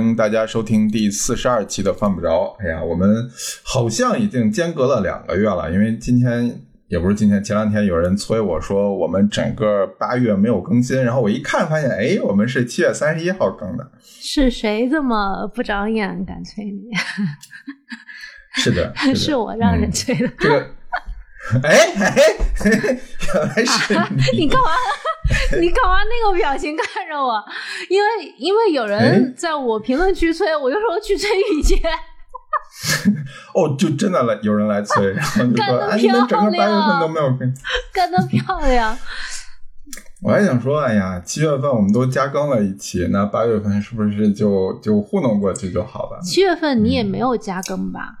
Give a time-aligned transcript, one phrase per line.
[0.00, 2.56] 欢迎大家收听第四十二期的犯不着。
[2.58, 3.30] 哎呀，我们
[3.62, 13.86] 好像已经间隔了两个月了，因为今天也不是今天，前两天有人催我说我们整个八月没有更新，然后我一看发现，哎，我们是七月三十一号更的。
[14.02, 16.80] 是谁这么不长眼，敢催你？
[18.56, 20.26] 是的，是我让人催的。
[20.38, 20.66] 这个，
[21.62, 22.16] 哎哎，
[22.64, 24.70] 原来是你 你干嘛？
[25.60, 27.42] 你干嘛那个表情看着我？
[27.88, 31.76] 因为因为有人在我评论区催，我就说去催雨杰。
[33.54, 37.54] 哦，就真的来有人来催， 然后就说：“哎，你们整个八月份都没有更，
[37.92, 38.96] 干得漂亮。”
[40.22, 46.20] 我还想说，哎呀，七月份我们都加更了一期，那八月份是不是就就糊弄过去就好了？
[46.22, 48.18] 七月份你也没有加更吧？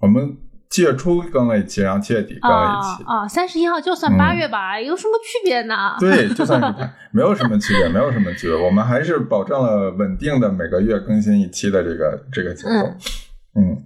[0.00, 0.36] 我们。
[0.70, 3.04] 七月初更了一期，然后七月底更了一期。
[3.04, 5.94] 啊，三十一号就算八月吧，有什么区别呢？
[6.00, 8.56] 对，就算是没有什么区别，没有什么区别。
[8.56, 12.70] 我们还是保证了稳定的每个月更新一期的这个这个节奏。
[13.54, 13.84] 嗯，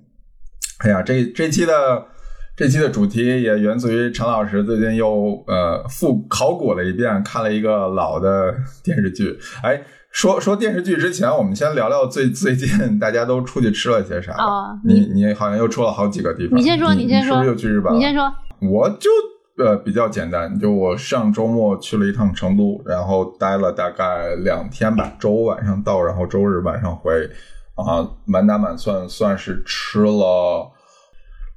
[0.84, 2.06] 哎呀，这这期的
[2.56, 9.38] 这期的主题也源自于陈老师最近又呃复考古了一遍，看了一个老的电视剧。
[9.62, 9.82] 哎。
[10.10, 14.32] 说说电视剧之前，我们先聊聊最最近大家都出去吃了些啥。
[14.32, 16.58] 哦，你你好像又出了好几个地方。
[16.58, 17.94] 你先说，你先说，是不是又去日本？
[17.94, 18.32] 你先说。
[18.60, 19.10] 我就
[19.62, 27.12] 呃比较简单，就我上周末去了一趟成都，然后待了大概两天吧，周五晚上到，然后周日晚上回，
[27.74, 30.72] 啊，满打满算算是吃了，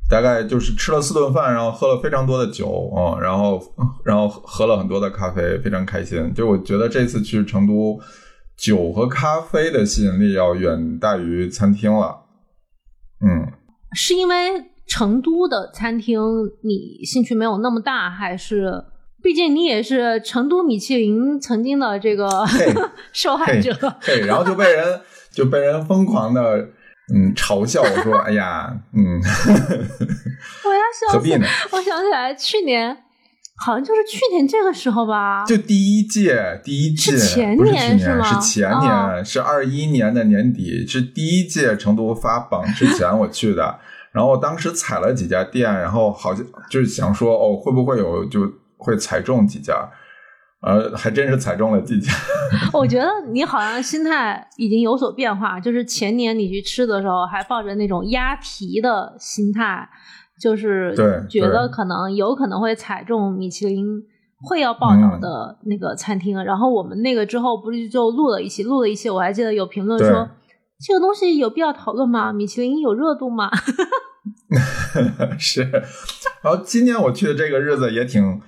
[0.08, 3.60] 大概就是吃了四顿饭，然后喝了非常多的酒嗯，然后
[4.04, 6.32] 然后喝了很多的咖啡，非常开心。
[6.36, 8.00] 就我觉得这次去成都。
[8.62, 12.26] 酒和咖啡的吸引力要远大于餐厅了，
[13.26, 13.52] 嗯，
[13.96, 14.36] 是因为
[14.86, 16.22] 成都的餐厅
[16.64, 18.84] 你兴趣没有那么大，还是
[19.24, 22.30] 毕竟你也是成都米其林曾经的这个
[23.12, 23.74] 受害者？
[24.06, 25.02] 对，然后就被人
[25.34, 26.58] 就被人疯狂的
[27.14, 29.20] 嗯嘲笑，我说哎呀，嗯，
[30.66, 30.82] 我要
[31.14, 31.30] 笑死，
[31.72, 33.06] 我想起来去年。
[33.64, 38.24] 好像就是去年这个时候吧，就第一届，第一届是前年是吗？
[38.24, 43.80] 是前年，是二一年的年底，是第一届成都发榜之前我去的。
[44.12, 48.42] 然后我当时踩了几家店，然后好像就是想说，哦，会不会有就
[48.78, 49.90] 会踩中几家？
[50.62, 52.12] 呃，还真是踩中了几家。
[52.74, 59.88] 我觉得你好像心态已经有所变化，就是前年你去吃的时候，还抱着那种押题的心态。
[60.42, 60.96] 就是
[61.30, 63.86] 觉得可能有可能会踩中米其林
[64.42, 70.28] 会要报道的那个餐厅，然后我们那个之后不是就录了一期，录了一期，我还记得有评论说
[70.84, 72.34] 这个东西有必要讨论吗？
[72.34, 73.52] 米其林有热度吗？
[75.38, 75.62] 是，
[76.42, 78.42] 然后今年我去的这个日子也挺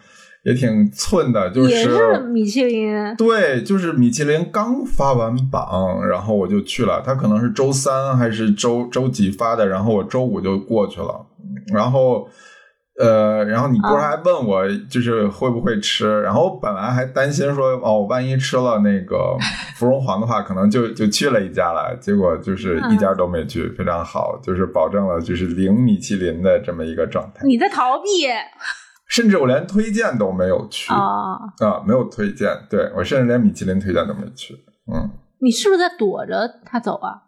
[0.44, 11.28] 也挺寸的，就是也是米其林，对，就是米其林刚发完榜，然后我就去了，他可能是周三还是周周几发的，然后我周五就过去了。
[11.72, 12.28] 然后，
[13.00, 16.22] 呃，然后你不是还问我就是会不会吃？
[16.22, 19.38] 然后本来还担心说哦，万一吃了那个
[19.76, 21.96] 芙蓉皇的话，可能就就去了一家了。
[22.02, 27.46] 结果就是一家都没去，非常好，就是保证了就是零米其林的这么一个状态。
[27.46, 28.28] 你在逃避？
[29.10, 32.50] 甚至我连推荐都没有去啊啊，没有推荐。
[32.68, 34.56] 对我甚至连米其林推荐都没去。
[34.92, 35.08] 嗯，
[35.40, 37.22] 你是不是在躲着他走啊？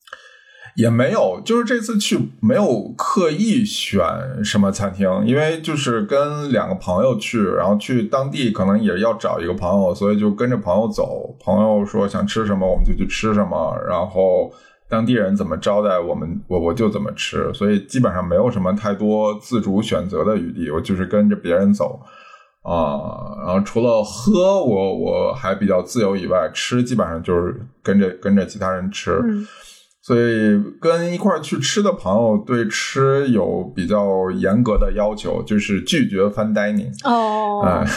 [0.75, 4.03] 也没有，就是这次去没有刻意选
[4.43, 11.33] 什么餐厅，因为就是跟两个朋友去，然后去当地可能也要找一个朋友，所以就跟着朋友走。
[11.39, 14.51] 朋友说想吃什么，我们就去吃什么，然后
[14.89, 22.01] 当地人怎么招待我们，我我就怎么吃，所以基本上没有什么太多自主选择的余地，我就是跟着别人走
[22.63, 22.99] 啊。
[23.45, 29.21] 然后除了喝，我我还比较自由以外，吃基本上就是跟着跟着其他人吃。
[30.05, 36.91] 所以跟一块去吃的朋友对吃有比较严格的要求，就是拒绝 fine dining。
[37.03, 37.87] 哦，嗯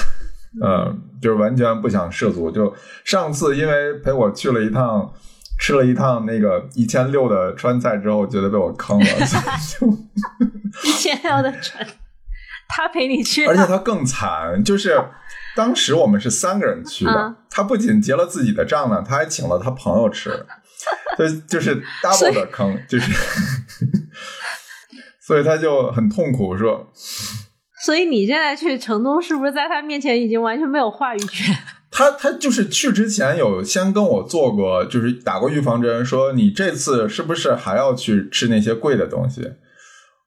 [0.65, 2.51] 嗯， 就是完全不想涉足。
[2.51, 2.75] 就
[3.05, 5.13] 上次因为陪我去了一趟，
[5.61, 9.05] 吃了一趟那个一千六的川菜之后，觉得被我坑了，
[9.79, 9.87] 就
[10.85, 11.87] 一千六的川，
[12.71, 14.99] 他陪你去，而且他更惨，就是
[15.55, 20.47] 当时我们是三个人去的，他不仅结了自己的账呢，他还请了他朋友吃。
[21.19, 23.13] 就就是 double 的坑，就是，
[25.21, 26.91] 所以他就很痛苦，说。
[27.85, 31.55] 所以你现在去成都，是不是在他面前已经完全没有话语权？
[31.91, 39.43] 他他就是去之前有先跟我做过，就是打过预防针，说你这次是不是还要去吃那些贵的东西？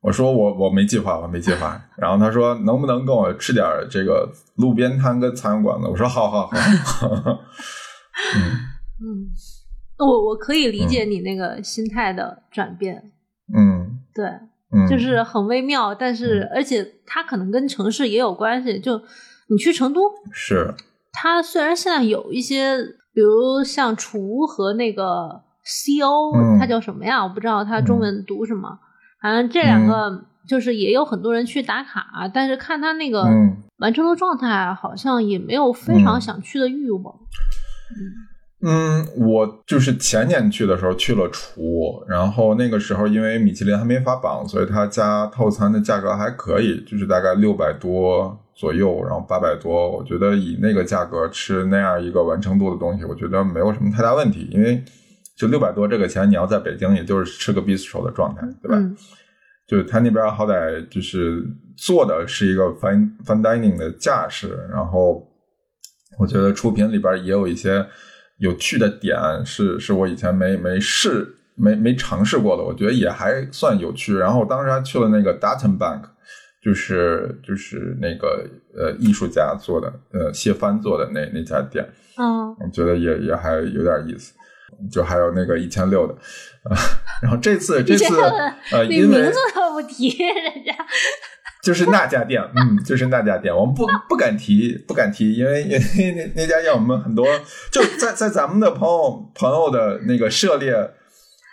[0.02, 1.80] 我说我我没计划，我没计划。
[1.98, 5.88] 然后他说能不能跟我吃点这个路边摊跟餐馆的？
[5.90, 6.52] 我说好好好。
[8.34, 8.50] 嗯
[9.04, 9.30] 嗯。
[10.06, 13.12] 我我可以理解你那个心态的转变。
[13.56, 14.26] 嗯，对，
[14.90, 18.80] 就是很微妙，但是而且它可能跟城市也有关系。
[18.80, 19.02] 就
[19.48, 20.02] 你去成都，
[20.32, 20.74] 是
[21.12, 22.78] 它虽然现在有一些，
[23.14, 27.24] 比如像厨屋和那个 CO，它叫什么呀？
[27.24, 28.80] 我不知道它中文读什么。
[29.22, 33.24] 反正这两个就是也有很多人去打卡，但是看它那个
[33.80, 37.14] 完成的状态，好像也没有非常想去的欲望。
[37.92, 38.00] 嗯，
[39.18, 49.90] 我就是前年去的时候去了厨，然后那个时候因为米其林还没发榜，所以他加套餐的价格还可以，就是大概六百多左右，然后八百多。
[49.92, 54.84] 我觉得以那个价格吃那样一个完成度的东西，我觉得没有什么太大问题，因为。
[55.38, 58.78] 就六百多这个钱，你要在北京，也就是吃个 bistro 的状态，对吧？
[59.68, 61.44] 就是他那边好歹就是
[61.76, 65.26] 做的是一个 fine fine dining 的架势，然后
[66.20, 67.84] 我觉得出品里边也有一些
[68.42, 74.18] 有趣的点，是是我以前没没试没没尝试过的，我觉得也还算有趣。
[74.18, 76.02] 然后当时还去了那个 Dutton Bank，
[76.64, 84.34] 就是就是那个呃艺术家做的呃谢帆做的那那家店，嗯，我觉得也也还有点意思。
[84.90, 86.14] 就还有那个一千六的，
[86.64, 86.74] 啊，
[87.22, 88.06] 然后这次这次
[88.72, 90.74] 呃，因为名字都不提人家，
[91.64, 97.26] 就是那家店，嗯，就是那家店，我们不不敢提，不敢提，因为因为那那家店我们很多
[97.72, 100.74] 就在在咱们的朋友朋友的那个涉猎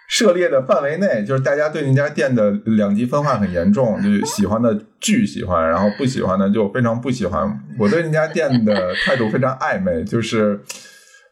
[0.09, 7.61] 涉猎的范围内，就是大家对那家店的两极分化很严重，就喜欢的巨喜欢，然后不喜欢的就非常不喜欢。
[7.79, 10.61] 我对那家店的态度非常暧昧，就是。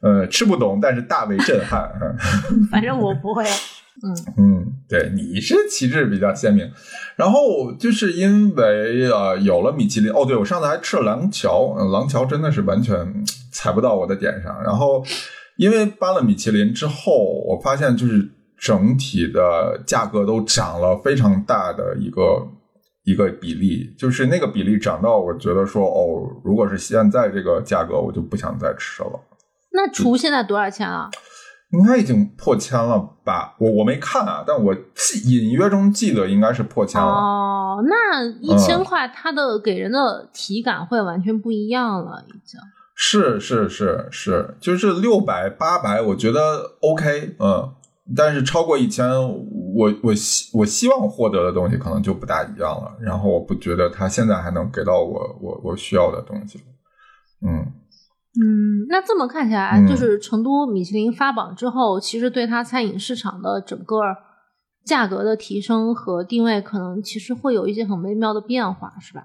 [0.03, 1.91] 呃，吃不懂，但是大为震撼。
[2.71, 3.43] 反正我不会。
[4.03, 6.71] 嗯嗯，对，你是旗帜比较鲜明。
[7.17, 14.63] 然后就是因为呃有了米其林，哦，对我上次还吃了廊桥，廊桥真的是完全踩不到我的点上。
[14.63, 15.03] 然后
[15.57, 17.13] 因为搬了米其林之后，
[17.47, 18.29] 我发现就是
[18.59, 22.47] 整体的价格都涨了非常大的一个
[23.05, 29.21] 一个比例，就是那个比例涨到我觉得说，哦，如果是现在这个价格，我就不想再吃了。
[29.73, 31.11] 那厨现在多少钱啊？
[31.71, 33.57] 应该已经破千了吧？
[33.59, 37.09] 我我没看啊，但我记隐约中记得应该是破千了。
[37.09, 42.61] 哦，那一千块，它的给人的体感会完全不一样了，已经。
[42.95, 47.75] 是是是是，就是六百八百，我觉得 OK，嗯，
[48.17, 49.07] 但是超过一千，
[49.75, 52.97] 我我希我希望获得的东西可能就不大一样了。
[53.01, 56.61] 然后我不觉得他现在还能给到我我我需要的东西，
[57.47, 57.67] 嗯。
[58.39, 63.97] 嗯，那这么看起来，就是成都米其林发榜之后，其实对它餐饮市场的整个
[64.85, 69.23] 价格的提升和定位，可能其实会有一些很微妙的变化，是吧？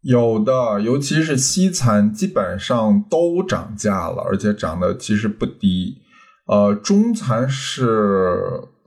[0.00, 5.98] 有的，尤其是西餐，基本上都涨价了，而且涨的其实不低。
[6.46, 8.38] 呃，中餐是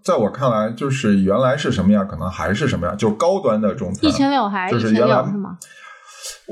[0.04, 5.60] 在我看来，就是原来是什么样，可能还是什么样，就是高端的中餐，一千六还是一千六是吗？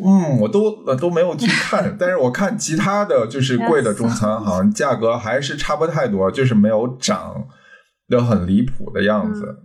[0.04, 7.48] 嗯，我都都没有去看， 但是我看其他的就是贵的中餐，好像价格还是差不太多，就是没有涨
[8.08, 9.58] 的很离谱的样子。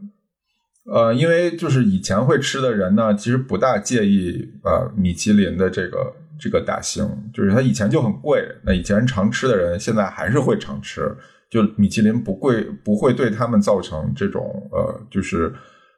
[0.93, 11.11] 呃，因为就是以前会吃的人呢，其实不大介意呃米其林的这个这个大星，就是它以前就很贵，那以前常吃的人现在还是会常吃，
[11.49, 15.51] 就米其林不贵不会对他们造成这种呃就是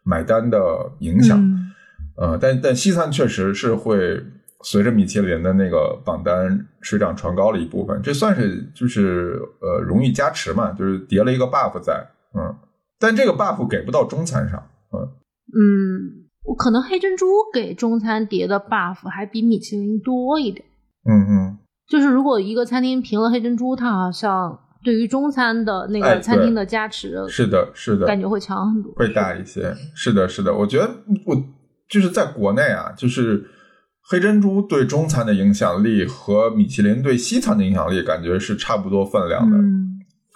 [0.04, 0.58] 买单的
[1.00, 1.42] 影响。
[2.16, 4.22] 呃，但但西餐确实是会
[4.68, 12.04] 随着米其林的那个榜单水涨船高了一部分，这算是就是呃荣誉加持嘛，就是叠了一个 buff 在，
[12.34, 12.52] 嗯，
[12.98, 14.60] 但这个 buff 给不到中餐上，
[14.92, 15.06] 嗯。
[15.54, 20.66] 嗯，我可能黑珍珠给中餐叠的 buff 还比米其林多一点，
[21.08, 21.58] 嗯嗯，
[21.88, 30.90] 就是如果一个餐厅评了黑珍珠，它好像对于中餐的那个餐厅的加持，是的，是的，感觉会强很多，会大一些，是的，是的，我觉得
[31.24, 31.40] 我。
[31.88, 33.48] 就是在国内啊，就是
[34.08, 39.58] 黑珍珠对中餐的影响力和米其林对西餐的影响力，感觉是差不多分量的。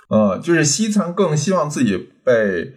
[0.09, 2.75] 呃，就是西餐更希望自己被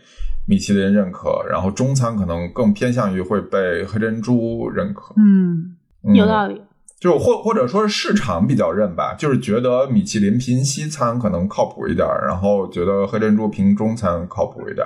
[0.48, 5.16] 米其林认可，然后中餐可能更偏向于会被黑珍珠认可。
[5.18, 5.76] 嗯，
[6.14, 6.62] 有道理。
[7.00, 14.86] 就或或者说是市场比较认吧，就是觉得米其林评西餐可能靠谱一点，然后觉得黑珍珠评中餐靠谱一点，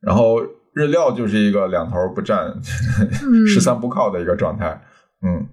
[0.00, 0.40] 然后。
[0.76, 2.52] 日料就是一个两头不占、
[3.46, 4.76] 十三不靠的一个状态，
[5.24, 5.48] 嗯，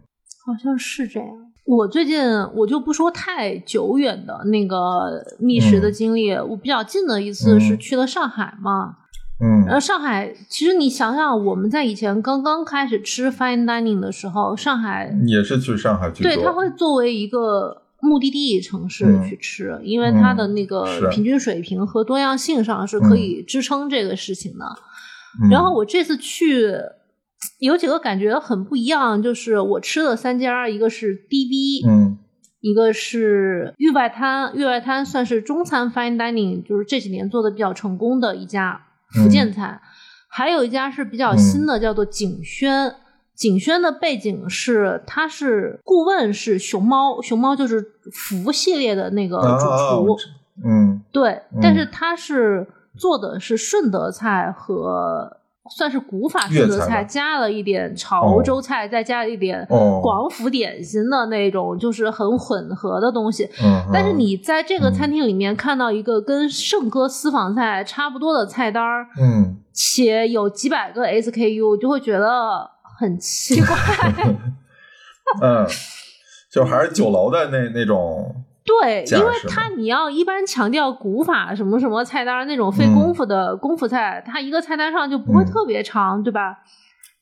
[0.45, 1.29] 好像是这样。
[1.65, 2.19] 我最近
[2.55, 8.97] 我就不说太久远的那个觅食的经历，我比较近的一次是去了上海嘛，
[9.39, 24.65] 嗯，然后上海其实你想想，我们在以前刚刚开始吃 fine dining 的时候，上海也是去上海去，对，它会作为一个目的地城市去吃，因为它的那个平均水平和多样性上是可以支撑这个事情的。
[25.49, 26.73] 然后我这次去
[27.59, 32.17] 有几个感觉很不一样，就是我吃的三家，一个是 DV，嗯，
[32.59, 39.81] 一个是域外滩，域外滩算是中餐 fine dining，就是这几年做的比较成功的一家福建菜，
[40.27, 42.95] 还有一家是比较新的，叫做景轩。
[43.33, 47.83] 景轩的背景是，他是顾问是熊猫，熊猫就是
[48.13, 50.15] 福系列的那个主厨，
[50.63, 55.37] 嗯，对，但是他是做的是顺德菜和
[55.75, 59.65] 算是古法式的菜，加了一点潮州菜，再加一点
[60.01, 63.49] 广府点心的那种，就是很混合的东西。
[63.63, 72.69] 嗯，但是你在这个餐厅里面看到一个跟圣哥私房菜差不多的菜单儿，嗯，且有几百个 SKU，就会觉得。
[72.99, 73.75] 很奇怪，
[75.41, 75.65] 嗯，
[76.51, 86.59] 就还是酒楼的那那种，对，因为他你要一般强调古法什么什么菜单那种费功夫的功夫菜，他一个菜单上就不会特别长，对吧？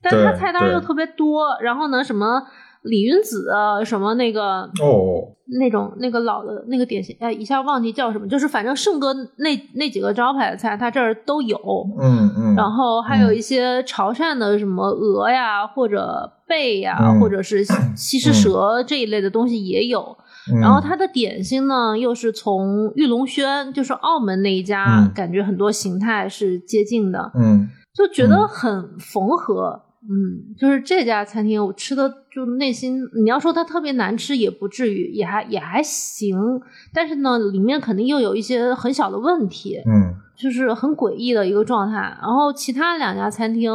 [0.02, 2.44] 但是他菜单又特别多，然后呢，什么？
[2.84, 3.52] 李云子
[3.84, 11.58] 什么那个哦，那种那个老的那个点心，哎，一下忘记叫什么，就是反正盛哥那那几个招牌的菜，他这儿都有，
[12.00, 17.66] 嗯嗯，然后还有一些潮汕的什么鹅呀，或者贝呀，或者是
[17.98, 20.18] 西施蛇这一类的东西也有，
[20.62, 29.84] 然后它的点心呢，又是从玉龙轩，就是澳门那一家，感觉很多形态是接近的，嗯，就觉得很缝合。
[30.02, 36.36] 嗯，就是这家餐厅，我吃的就内心，你要说它特别难吃也不至于，也还也还行。
[36.94, 42.18] 但是呢，里面肯定又有一些很小的问题，嗯，就是很诡异的一个状态。
[42.22, 43.72] 然后其他两家餐厅，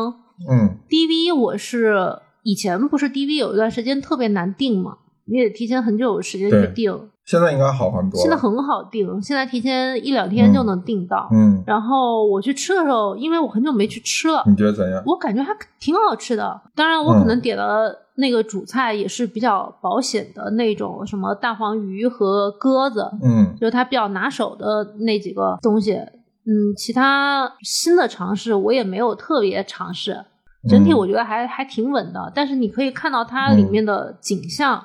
[0.50, 1.95] 嗯，DV 我是
[2.43, 7.09] 以前不是 DV 有一段时间特别难订嘛，你得提前很久时间去订。
[7.25, 8.21] 现在应该好很多。
[8.21, 11.26] 现在很好订，现在提前一两天就能订到。
[11.33, 15.02] 嗯，然后我去吃的时候，因为我很久没去吃了，你觉得怎样？
[15.07, 15.50] 我感觉还
[15.81, 16.61] 挺好吃的。
[16.75, 25.95] 当然，我可能点了那个主菜也是比较保险的那种，什么大黄鱼和鸽子，嗯，就是它比较拿手的那几个东西。
[25.95, 30.23] 嗯，其他新的尝试我也没有特别尝试。
[30.69, 34.85] 整体我觉得还还挺稳的，但是你可以看到它里面的景象。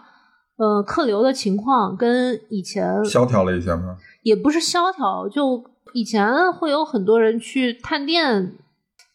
[0.60, 3.96] 呃，客流的情况跟以前萧条了一些吗？
[4.24, 5.64] 也不是萧条，就
[5.94, 8.58] 以前会有很多人去探店。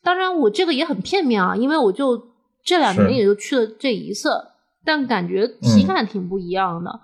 [0.03, 2.29] 当然，我这个也很片面啊，因为我就
[2.65, 4.31] 这两年也就去了这一次，
[4.87, 6.99] 但感觉体感挺不一样的。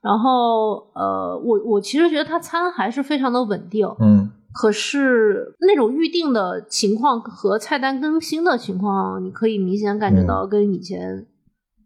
[0.00, 11.26] 然后，呃，我我其实觉得他餐还是非常的稳定，嗯，可是那种预定的情况和菜单更新的情况，你可以明显感觉到跟以前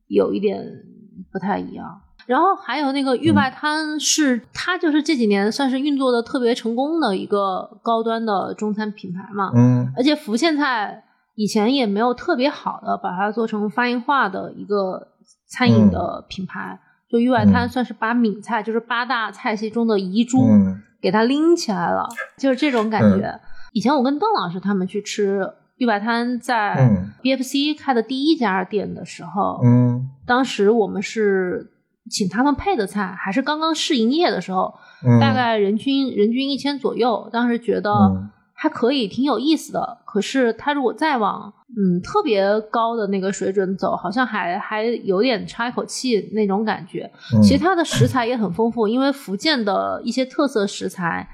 [0.09, 0.91] 有一点。
[1.35, 9.51] 不太一样，然后还有那个玉外滩，是它就是这几年算是运作的特别成功的一个高端的中餐品牌嘛。
[9.53, 11.03] 嗯，而且福建菜
[11.35, 15.09] 以前也没有特别好的把它做成发音化的一个
[15.49, 16.79] 餐饮的品牌，
[17.11, 20.47] 就玉外滩算是把闽菜就是八大菜系中的遗珠
[21.03, 23.41] 给它拎起来了，就是这种感觉。
[23.73, 25.51] 以前我跟邓老师他们去吃。
[25.79, 26.89] 玉外滩在
[27.21, 31.71] BFC 开的第一家店的时候，嗯，当时我们是
[32.11, 34.75] 请他们配的菜，还是刚刚试营业的时候，
[35.21, 37.29] 大概人均人均一千左右。
[37.33, 37.93] 当时觉得
[38.53, 39.99] 还可以，挺有意思的。
[40.05, 47.11] 可是他如果再往嗯特别高的那个水准走，好像还还有点差一口气那种感觉。
[47.43, 51.29] 其实它的 食材也很丰富，因为福建的一些特色食材。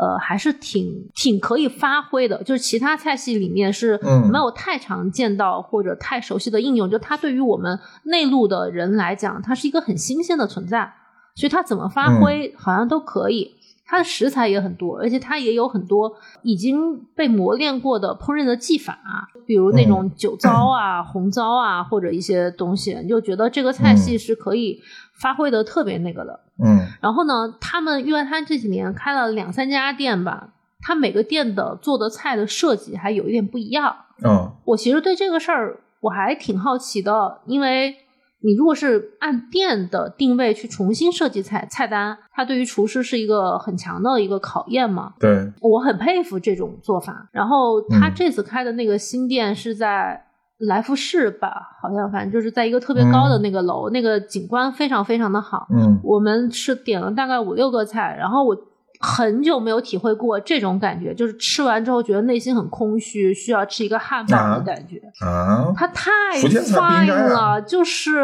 [0.00, 4.00] 呃，还是挺挺可以发挥的，就是其他菜系里面是
[4.32, 10.90] 没有太常见到或者太熟悉的应用，就它对于我们内陆的人来讲，它是一个很新鲜的存在，
[11.34, 13.56] 所以它怎么发挥好像都可以。
[13.90, 18.96] 它的食材也很多，而且它也有很多已经被磨练过的烹饪的技法，
[19.44, 24.80] 比如那种酒糟啊、红糟啊，或者一些东西，你就觉得这个菜系是可以
[25.14, 26.38] 发挥的特别那个的。
[26.64, 33.96] 嗯，然后呢，他们玉外滩这几年开了两三家店吧，他每个店的做的菜的设计还有一点不一样。
[34.24, 37.96] 嗯，我其实对这个事儿我还挺好奇的，因为。
[38.42, 45.12] 你如果是按店的定位去重新设计菜菜单，它对于厨师是一个很强的一个考验嘛？
[45.18, 47.28] 对，我很佩服这种做法。
[47.32, 50.24] 然后他这次开的那个新店是在
[50.58, 51.50] 来福士吧？
[51.82, 55.66] 好像反正就是在一个特别高的那个楼，那个景观非常非常的好。
[55.74, 58.56] 嗯，我们是点了大概五六个菜，然后我。
[59.02, 65.72] 很久没有体会过这种感觉，就是吃完之后觉得内心很空虚，需要吃一个汉堡的感觉啊！
[65.74, 68.22] 它太 fine 了，就是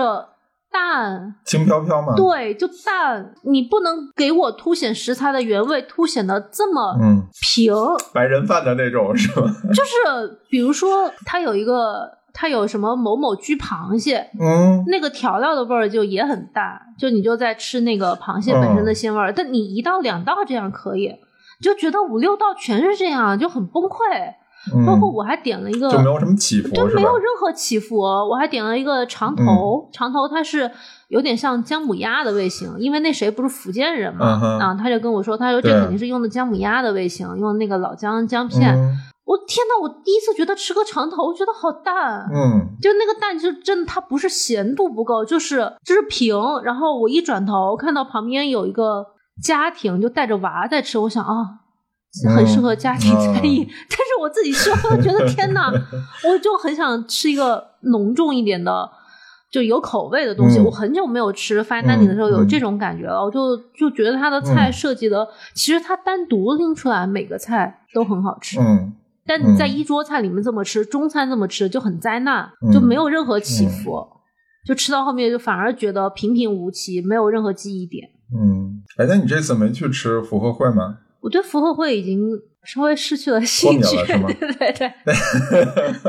[0.71, 2.14] 淡，轻飘飘嘛？
[2.14, 3.33] 对，就淡。
[3.45, 7.73] 你不能给我凸显食材的原味，凸显的这么嗯平。
[8.12, 9.47] 白人饭的那种是吧？
[9.73, 19.33] 就是比如说，它有一个，它有什么某某居螃蟹，嗯，那个调料的味儿就也很淡，就你就在吃那个螃蟹本身的鲜味儿。
[19.33, 21.14] 但你一道两道这样可以，
[21.62, 23.97] 就觉得五六道全是这样，就很崩溃。
[24.85, 28.00] 包括我还点了一个，就没有什么起伏，对，没有任何起伏。
[28.00, 30.69] 我还点了一个长头，长头它是
[31.07, 34.26] 有点像姜母鸭的味型，因为那谁不是福建人嘛，
[34.61, 38.76] 啊，他就跟我说，他说这肯定是用的姜母鸭的味型，用那个老姜姜片。
[39.26, 46.35] 我天呐，我第一次觉得吃个长头，我觉得好淡，嗯，就那个淡，就真的它不是咸度不够，就是就是平。
[46.62, 49.04] 然后我一转头看到旁边有一个
[49.42, 51.61] 家庭，就带着娃在吃，我想啊。
[52.35, 55.71] 很适合家庭餐饮，但是我自己吃我觉得天呐，
[56.26, 58.88] 我就很想吃一个浓重一点的，
[59.52, 60.59] 就有口味的东西。
[60.59, 68.95] 我很久没有吃 fine dining 的时候有这种感觉了，我就就觉得它的菜设计的，其实它单独拎出来每个菜都很好吃，嗯，
[69.26, 74.06] 但你在一桌菜里面这么吃，中餐这么吃就很灾难，就没有任何起伏，
[74.64, 78.09] 就吃到后面就反而觉得平平无奇，没有任何记忆点。
[78.35, 80.99] 嗯，哎，那你这次没去吃福和会吗？
[81.21, 82.21] 我对福和会已经
[82.64, 84.92] 稍微失去了兴趣，对对 对，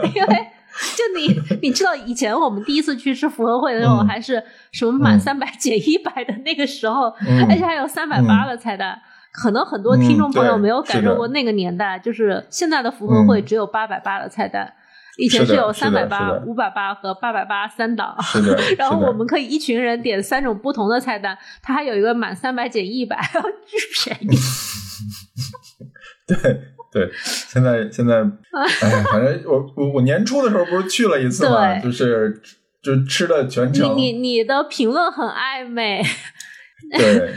[0.14, 0.48] 因为
[0.96, 7.06] 就你你知道以前我们第一次去吃福和会的时候，还是什么满三百减一百的那个时候，
[7.50, 9.00] 而且还有三百八的菜单，
[9.40, 14.74] 可能很多听众朋友没有感受过那个年代，就是现在的福和会只有八百八的菜单。
[15.20, 18.16] 以前是有三百八、五百八和八百八三档，
[18.78, 23.20] 然后我们可以一群人点三种不同的菜单，它还有一个满三百减一百，
[23.66, 24.38] 巨 便宜。
[26.28, 26.38] 对
[26.92, 28.18] 对，现在现在，
[28.82, 32.40] 哎，反正我我我年初的时候不是去了一次嘛，就是
[32.84, 33.96] 就吃的全程。
[33.98, 36.04] 你你你的评论很暧昧。
[36.92, 37.34] 对。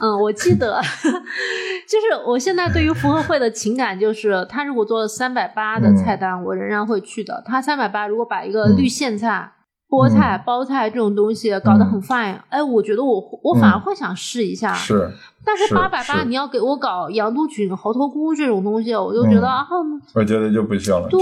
[0.00, 0.80] 嗯，我记得，
[1.88, 7.42] 就是我现在对于福和会的情感，就是他如果做了三百八的菜单，我仍然会去的。
[7.46, 9.52] 他三百八如果把一个绿苋菜、
[9.88, 14.74] 菠菜、包菜这种东西搞得很 fine，哎，我觉得我我反而会想试一下。
[14.74, 15.08] 是，
[15.44, 19.64] 但是八百八你要给我搞羊肚菌、猴头菇这种东西，我就觉得啊，
[20.14, 21.08] 我觉得就不行了。
[21.08, 21.20] 对，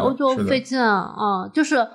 [0.00, 1.86] 我就费劲啊，就是。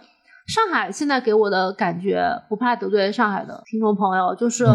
[0.48, 4.66] 上海现在给我的感觉，不怕得罪上海的听众朋友，就是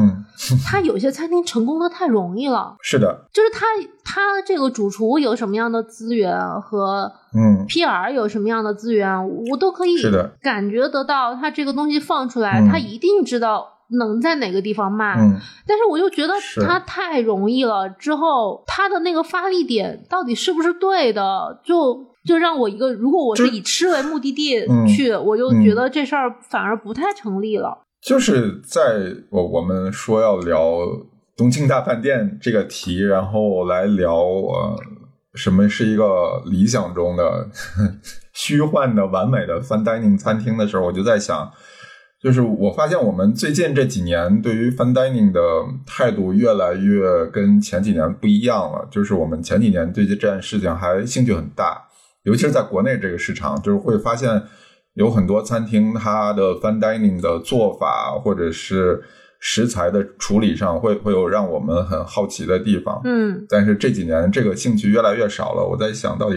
[0.65, 2.77] 他有些餐厅成功的太容易了。
[2.85, 3.67] 是的，就是他
[4.05, 9.97] 他这个主厨有什么样的资源和嗯 PR 有什么样的资源，我都可以
[10.43, 11.35] 感觉得到。
[11.35, 13.67] 他这个东西放出来，他一定知道
[13.99, 15.17] 能在哪个地方卖。
[15.67, 16.35] 但是我又觉得
[16.67, 21.61] 他太容易了，之后他的那个发力点到底是不是对的？
[21.65, 22.13] 就。
[22.25, 27.77] 就让我一个，如果我是以吃为目的地去，我就觉得这事儿反而不太成立了。
[28.01, 30.79] 就是在我我们说要聊
[31.37, 34.77] 东京大饭店这个题，然后来聊呃
[35.35, 37.49] 什么是一个理想中的
[38.33, 41.51] 虚幻的完美的 fine dining 餐厅的时候，我就在想，
[42.23, 45.41] 就是我发现我们最近这几年对于 fine dining 的
[45.85, 48.87] 态度越来越跟前几年不一样了。
[48.93, 51.83] 就是我们前几年对这件事情还兴趣很大。
[52.23, 54.41] 尤其是在国内这个市场，就是会发现
[54.95, 59.03] 有很多餐厅，它的 fine dining 的做法或者是
[59.41, 63.01] 食材的处理上，会会有让我们很好奇的地方。
[63.03, 65.67] 嗯，但是这几年这个兴趣越来越少了。
[65.67, 66.37] 我在想到底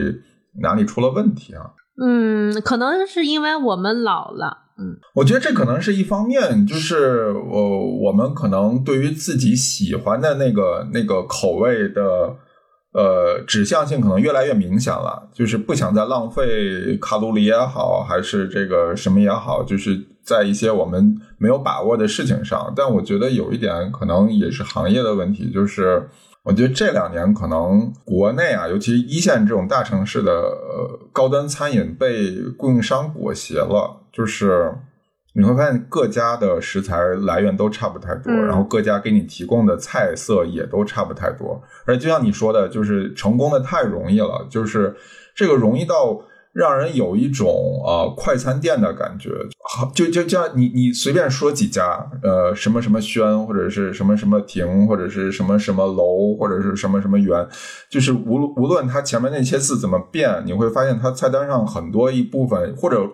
[0.64, 1.70] 哪里出了问题啊？
[2.04, 4.65] 嗯，可能是因为我们老了。
[4.78, 12.36] 嗯，我觉得这可能是一方面，就是我我们可能对于自己喜欢的那个那个口味的。
[12.98, 22.72] 呃，指向性可能越来越明显了，就是不想再浪费卡路里也好，还是这个什么也好，就是在一些我们没有把握的事情上。
[22.74, 26.08] 但我觉得有一点可能也是行业的问题，就是
[26.46, 30.32] 我觉得这两年可能国内啊，尤其一线这种大城市的
[31.12, 34.72] 高端餐饮被供应商裹挟了，就是。
[35.38, 44.96] 你会发现各家的食材来源都差不太多，然后各家给你提供的菜色也都差不太多，而且就像你说的，就是成功的太容易了，就是
[45.36, 46.22] 这个容易到。
[46.56, 49.30] 让人有一种啊快餐店的感觉，
[49.70, 57.46] 好就就叫你你随便说几家，呃什么什么轩或者是什么什么亭或者是什么什么楼或者是什么什么园，
[57.90, 63.06] 就是无无论它前面那些字怎么变，你会发现它菜单上很多一部分或者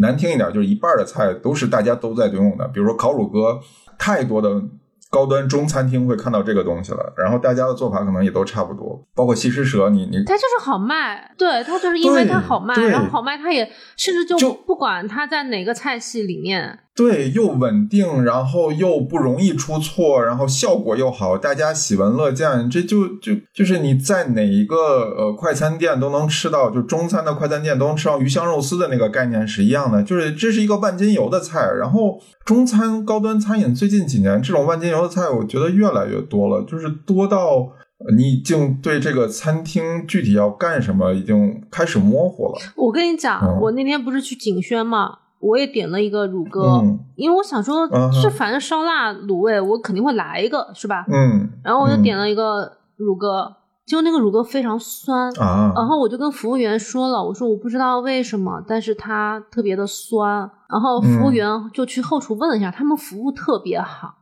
[0.00, 3.60] 难听一点就是一半的菜都是大家都在用的，比如说烤乳鸽，
[3.98, 4.62] 太多的。
[5.10, 13.64] 高端中餐厅会看到这个东西了，然后大家的做法可能也都差不多，包括西施蛇，你你它就是好卖，对它就是因为它好卖，然后好卖，它也
[13.96, 24.76] 甚至就不管它在哪个菜系里面，对，又稳定，然后又不容易出错，然后效果又好，大家喜闻乐见，这就就就是你在哪一个
[25.16, 31.70] 呃快餐店都能吃到，就中餐的快餐店都能吃到鱼香肉丝的那个概念是一样的，就是这是一个万金油的菜。
[31.78, 37.68] 然后中餐高端餐饮最近几年这种万金油的菜，我觉得越来越多了，就是多到
[38.16, 42.58] 你已经对这个餐厅具体要干什么已经开始模糊了。
[42.74, 45.10] 我跟你讲，我那天不是去景轩吗？
[45.40, 46.82] 我也点了一个乳鸽，
[47.14, 47.88] 因为我想说，
[48.22, 51.04] 这反正烧腊卤味，我肯定会来一个，是吧？
[51.08, 51.48] 嗯。
[51.62, 53.54] 然后我就点了一个乳鸽，
[53.86, 55.72] 结果那个乳鸽非常酸啊。
[55.76, 60.50] 然后我就跟服务员说了，我说我不知道为什么，但是它特别的酸。
[60.68, 64.14] 然后服务员就去后厨问了一下，他们服务特别好，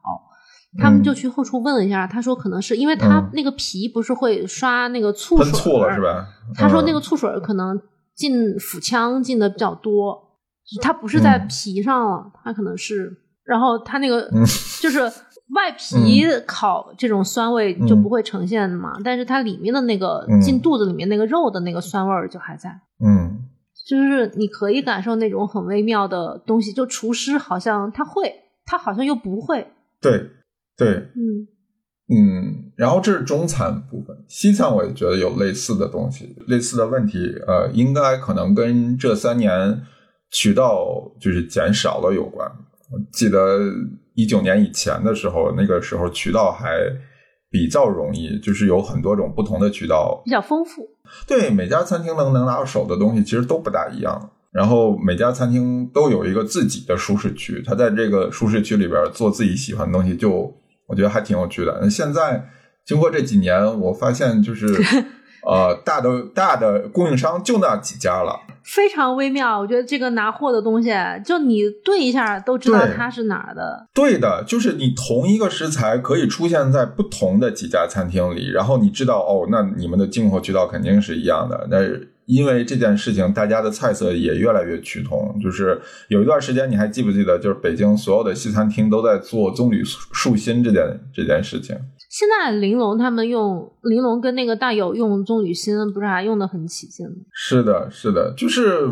[0.78, 6.26] 他们就去后厨问了一下，他说可能是因为他那个皮不是会刷那个醋水，醋了是吧？
[6.54, 7.80] 他说那个醋水可能
[8.14, 10.25] 进腹腔进的比较多。
[10.82, 14.28] 它不是在皮上了，它可能是，然后它那个
[14.80, 15.00] 就是
[15.54, 22.68] 外皮烤这种酸味就不会呈现嘛，但是它里面的那个进肚子里面那个肉的那个酸味儿就还在，
[23.04, 23.44] 嗯，
[23.86, 29.68] 就是你可以感受那种很微妙的东西，就厨师好像他会，他好像又不会，
[30.00, 30.30] 对
[30.76, 31.46] 对，嗯。
[32.08, 39.80] 嗯，然后这是中餐部分，西餐我也觉得有类似的东西，类似的问题，呃，应该可能跟这三年。
[40.30, 40.86] 渠道
[41.20, 42.46] 就是减少了有关。
[42.92, 43.58] 我记得
[44.14, 46.78] 一九年以前的时候，那个时候渠道还
[47.50, 50.88] 比较容易，就是有很多种不同的渠道，比较丰富。
[51.26, 54.30] 对，每家餐厅能能拿到手的东西其实都不大一样。
[54.52, 60.54] 然后每家餐厅都有一个自己的舒适区，他在这个舒适区里边做自己喜欢的东西，就
[60.86, 61.78] 我觉得还挺有趣的。
[61.82, 62.48] 那现在
[62.84, 64.66] 经过这几年，我发现就是。
[65.48, 68.36] 呃，大的大的供应商就那几家了，
[68.66, 69.58] 非常微妙。
[69.58, 70.90] 我觉得这个拿货的东西，
[71.24, 73.86] 就你对一下都知道它是哪儿的。
[73.94, 81.66] 对的，就是你同一个食材可以出现在不同的几家餐厅里，然后你知道哦，那你们的进货渠道肯定是一样的。
[81.70, 85.38] 但是因为这件事情，大家的菜色也越来越趋同。
[85.40, 91.76] 就是有一段时间，你还记不记得，就是北京所有的西餐厅都在做棕榈树心这件这件事情。
[92.16, 97.12] 现在玲珑他们用玲珑跟那个大友用棕榈芯，不是还用的很起劲吗？
[97.30, 98.88] 是的，是的，就是，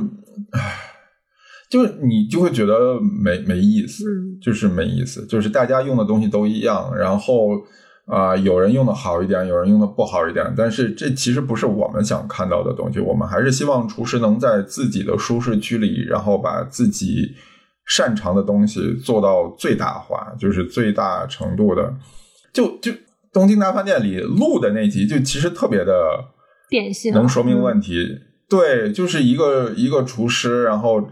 [1.71, 4.05] 就是你就会觉得没没意思，
[4.43, 7.49] 就是没意思，就是大家用的东西都一样，然后
[8.05, 13.01] 啊，有人用的好一点，有人用的不好一点，但是这其实不是我们想看到的东西。
[13.01, 17.35] 我们还是希望厨师能在自己的舒适区里，然后把自己
[17.87, 21.95] 擅长的东西做到最大化，就是最大程度的，
[22.53, 22.93] 就就。
[23.35, 25.92] 东京大饭店里录的那集就其实特别的
[26.70, 28.20] 典型，能说明问题。
[28.49, 31.07] 对，就是一个一个厨师，然后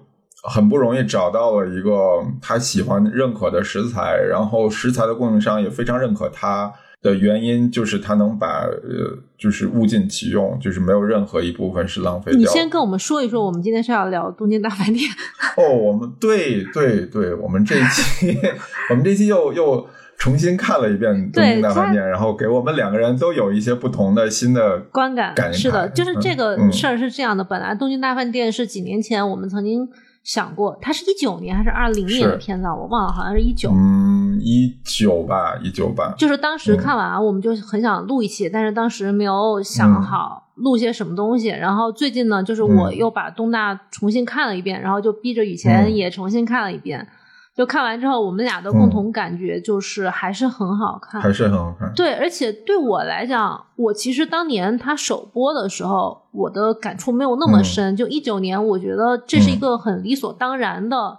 [0.45, 12.39] 很不容易找到了一个他喜欢认可的食材，然后食材的供应商也非常认可他的原因，就是它能把呃，就是物尽其用，就是没有任何一部分是浪费掉。
[12.39, 15.11] 你先跟我们说一说，我们今天是要聊东京大饭店。
[15.59, 18.39] 哦，我们对对对，我们这一期，
[18.89, 19.87] 我们这期又又。
[20.19, 25.35] 重新看了一遍《东京大饭店》，然后给我们两个人都有一些不同的新的观感。
[25.53, 27.43] 是的，就是这个事儿是这样的。
[27.43, 29.89] 本来《东京大饭店》是几年前我们曾经
[30.23, 33.71] 想过，它是一九年还是二零年的片子啊，我忘了，好像是一九。
[33.73, 36.15] 嗯，一九吧，一九吧。
[36.17, 41.49] 就是当时看完，我们就很想录一期，但是当时没有想好录些什么东西。
[41.49, 47.09] 然后最近呢，就是我又把东大重新看了一遍，然后就逼着雨前也重新看了一遍。
[47.55, 51.93] 就看完之后，我们俩的共同感觉就是还是很好看，还是很好看。
[51.95, 57.95] 对，而且对我来讲，我其实当年他首播的时候，我的感触没有那么深。
[57.95, 61.19] 就一九年，我觉得这是一个很理所当然的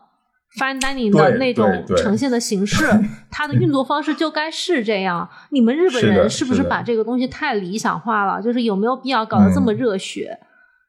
[0.60, 2.84] fine dining 的那种呈现的形式，
[3.30, 5.30] 它的运作方式就该是这样。
[5.52, 8.42] 你们日本人是不是把这个东西太理想化了？
[8.42, 10.36] 就是有没有必要搞得这么热血？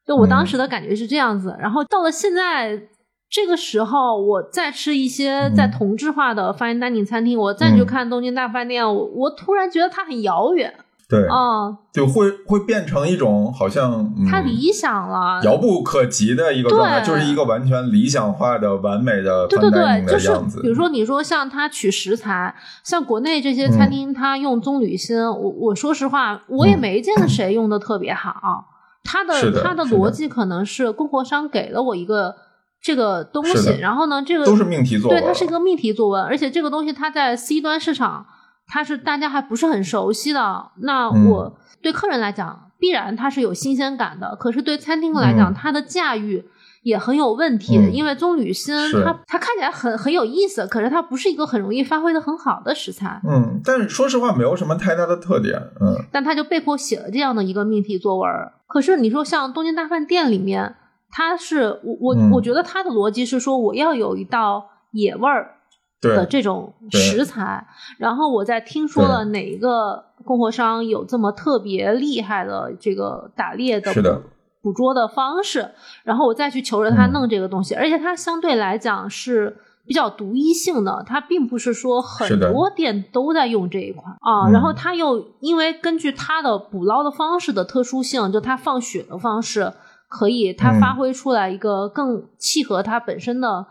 [0.06, 1.54] 就我当时的感觉是这样子。
[1.60, 2.88] 然后到了现在。
[3.34, 10.72] 这个时候，我再吃一些在同质化的 fine dining 餐厅，我再去看东京大饭店，我我突然觉得它很遥远。
[11.08, 20.30] 对，啊，就会会变成一种好像太理想了，遥不可及的一个状态，就是一个完全理想化的完美的对对对，就是。
[20.62, 28.66] 比如说，你说像他取食材，像国内这些餐厅，他用棕榈芯，我我说实话，我也没见谁用的特别好。
[29.02, 32.36] 他的他的逻辑可能是供货商给了我一个。
[32.84, 38.26] 这个东西，然后呢，这个都是命题作文，对，它是一个命题作文，而且这个东西它在 C 端市场，
[38.66, 40.66] 它是大家还不是很熟悉的。
[40.82, 46.44] 那我对客人来讲，必然它是有新鲜感的，可是对餐厅来讲，它的驾驭
[46.82, 53.18] 也很有问题，因为棕榈心它它看起来很很有意思，可是它不是一个很容易发挥的很好的食材。
[53.26, 55.58] 嗯，但是说实话，没有什么太大的特点。
[55.80, 58.30] 嗯，但他就被迫写了这样的一个命题作文。
[58.66, 60.74] 可是你说像东京大饭店里面，
[61.16, 65.54] 他是我我我觉得他的逻辑是说，我要有一道野味儿
[66.00, 67.64] 的这种食材，
[67.98, 73.92] 然后我在听说了哪一个供货商有这么特别厉害的这个打猎的。
[73.92, 74.20] 是的。
[74.60, 75.72] 捕捉的方式，
[76.04, 84.48] 然后我再去求着他弄这个东西，而且它相对来讲是比较独一性的，它并不是说很多店都在用这一款啊。
[84.50, 89.70] 然后它又因为根据它的捕捞的方式的特殊性，就它放血的方式，
[90.08, 93.66] 可以它发挥出来一个更契合它本身的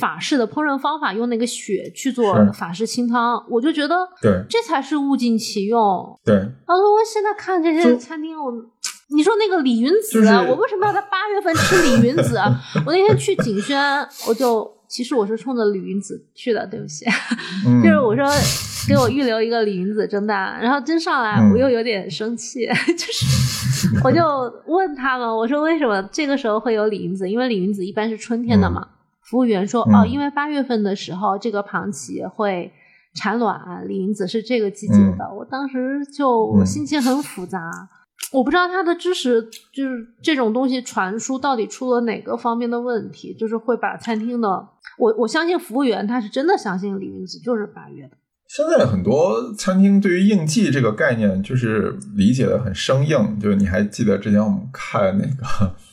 [0.00, 6.18] 法式的烹饪方法，用那个血去做法式清汤，我就觉得对，这才是物尽其用。
[6.24, 8.52] 对，然后我现在看这些餐厅，我。
[9.10, 10.18] 你说那个李云子，
[10.48, 12.38] 我为什么要在八月份吃李云子？
[12.86, 13.78] 我那天去景轩，
[14.26, 17.04] 我就其实我是冲着李云子去的，对不起，
[17.82, 18.24] 就是我说
[18.86, 22.64] 给我预留一个李云子蒸蛋，然后真上来我又有点生气，
[22.96, 24.22] 就是我就
[24.68, 27.28] 问他们，我说为什么这个时候会有李云子？
[27.28, 28.86] 因为李云子一般是春天的嘛。
[29.22, 32.70] 服务员说哦，因为八月份的时候这个螃蟹会
[33.16, 35.28] 产卵，李云子是这个季节的。
[35.36, 37.58] 我当时就心情很复杂。
[38.32, 48.16] 我不知道他的知识就是这种东西传输到底出了哪个方面的问题，就是会把餐厅的我我相信服务员他是真的相信李云子就是八月的。
[48.48, 55.74] 现在很多餐厅对于应季这个概念就是理解的很生硬，就是你还记得之前我们看那个。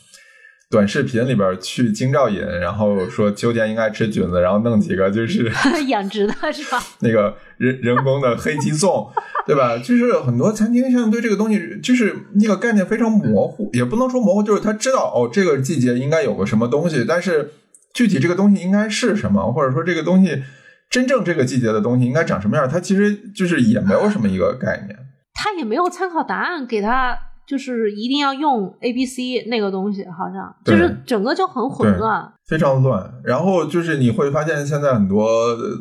[0.71, 5.51] 短视频里边去京兆尹，然后说秋天应该吃菌子，然后弄几个就是
[5.89, 6.81] 养殖的是吧？
[7.01, 9.11] 那个人人工的黑鸡枞，
[9.45, 9.77] 对吧？
[9.77, 17.51] 就是很多餐厅现在对这个东西就是那个概念非常模糊，也不能说模糊，就是他知道哦，这个季节应该有个什么东西，但是
[17.93, 20.43] 具体这个东西应该是什么，或者说这个东西
[20.89, 24.97] 真正这个季节的东西应该长什么样，它其实就是也没有什么一个概念。
[25.33, 27.17] 他也没有参考答案给他。
[27.47, 33.13] 就是一定要用 A B C 那个东西，好像就是整个就很混乱，非常乱。
[33.25, 35.27] 然后就是你会发现，现在很多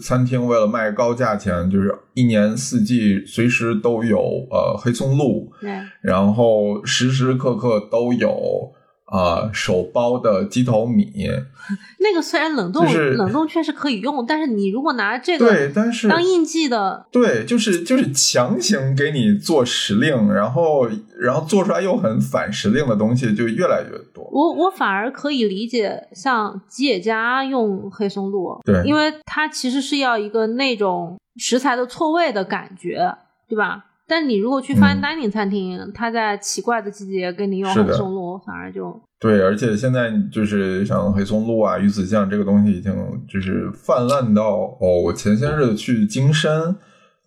[0.02, 4.18] 餐厅为了卖高价钱，就是一年四季随时都有
[4.50, 5.70] 呃黑松露，对，
[6.02, 8.72] 然后时时刻刻都有。
[9.10, 11.12] 啊，手包的鸡头米，
[11.98, 12.84] 那个虽然冷冻
[13.16, 20.88] 冷冻确实可以用，但是你如果拿这个对，但是当应季的，对，就是就是强行给你做时令，然后
[21.20, 24.28] 然后做出来又很反时令的东西就越来越多。
[24.30, 33.12] 我我反而可以理解，像吉野家用黑松露，对，因为它其实是要一个那种食材的错位的感觉，
[33.48, 33.86] 对吧？
[34.10, 39.40] 但你如果去 fine dining 餐厅，他在奇怪的季节给你用黑松露，反而就对。
[39.40, 42.92] 而且现在就是像黑松露啊、鱼子酱这个东西已经
[43.28, 46.76] 就是泛滥到哦，我前些日子去金山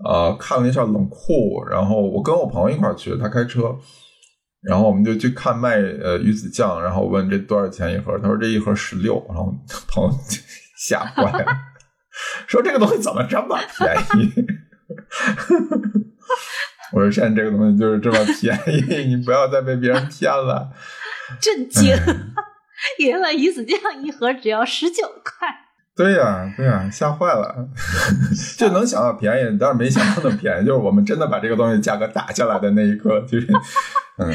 [0.04, 3.74] 啊看了一下冷库，然后我跟我朋友一块去，他开车，
[4.62, 9.56] 然后我们就去看卖呃鱼子酱，然后问这多少钱一盒，他说这一盒十六，然后
[9.88, 10.12] 朋友
[10.86, 11.46] 吓坏了，
[12.46, 14.34] 说这个东西怎么这么便宜？
[16.94, 20.70] 我说现在这个东西就是这么便宜， 你不要再被别人骗了。
[21.42, 21.96] 震惊！
[23.00, 25.48] 原来鱼子酱一盒只要十九块。
[25.96, 27.68] 对呀，对呀，吓坏了。
[28.58, 30.66] 就能想到便宜，但是没想到那么便宜。
[30.66, 33.48] 就是我们真的把这个东西价格打下来的那一刻，就是
[34.18, 34.30] 嗯。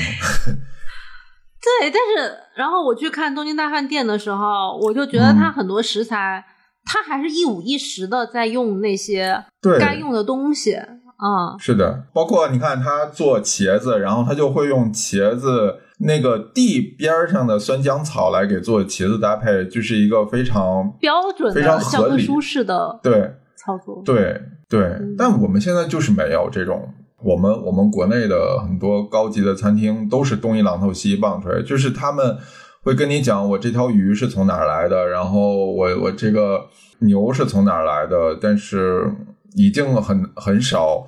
[1.81, 6.45] 对，但是然后我去看东京大饭店的时候，我就觉得它很多食材，
[6.85, 9.45] 它还是一五一十的在用那些
[9.79, 10.81] 该用的东西。
[11.19, 24.01] 啊，是的，包括你看他做茄子，然后他就会用茄子那个地边上的酸浆草来给做茄子搭配，就是一个非常标准、非常合理、舒适的对操作。
[24.05, 26.89] 对对，但我们现在就是没有这种，
[27.21, 32.39] 我们我们国内的很多高级的餐厅都是东一榔头西一棒槌，就是他们
[32.85, 36.67] 会跟你讲我这条鱼是从哪儿来的，然后我我这个
[37.01, 39.13] 牛是从哪儿来的，但是。
[39.57, 41.07] 已经很很少，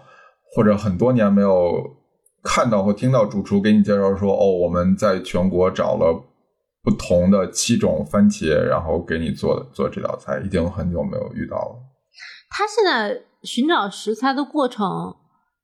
[0.54, 1.82] 或者很多年没有
[2.42, 6.24] 看到或听到主厨给你介绍说：“哦，我们在全国找了
[6.82, 11.76] 不同的七种番茄，然后给你做做这道菜。”已经很久没有遇到了。
[12.48, 15.14] 他现在寻找食材的过程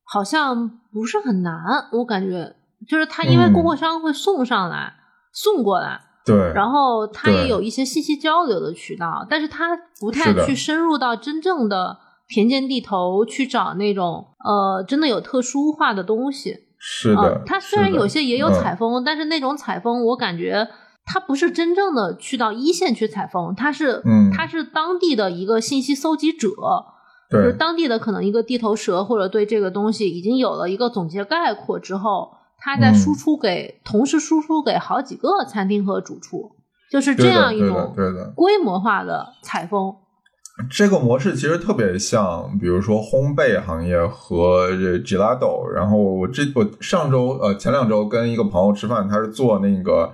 [0.04, 1.54] 好像不是很难，
[1.92, 2.54] 我感觉
[2.86, 4.92] 就是他因为供货商会送上来、
[5.32, 11.98] 送过来，对，然后他也有一些信息交流的渠道，但是他不太去深入到真正的。
[12.28, 16.64] 田间地头去找那种呃，真的有特殊化的东西。
[16.78, 20.68] 是的，它虽然有些也有采风，但是那种采风我感觉
[21.04, 26.48] 他不是真正的去到一线去采风，他是，嗯，他是当地的一个信息搜集者，
[27.30, 36.52] 就是，当地的可能一个地头蛇，或者对这个东西已经有了一个总结概括之后，他在输出给，同时输出给好几个餐厅和主厨，
[36.90, 37.94] 就是这样一种
[38.34, 39.96] 规模化的采风。
[40.70, 45.68] 这个模式其实特别像，比如说烘焙行业和这 Gelato。
[45.68, 50.10] 然后我这我上周呃前两周跟一个朋友吃饭，他是做那个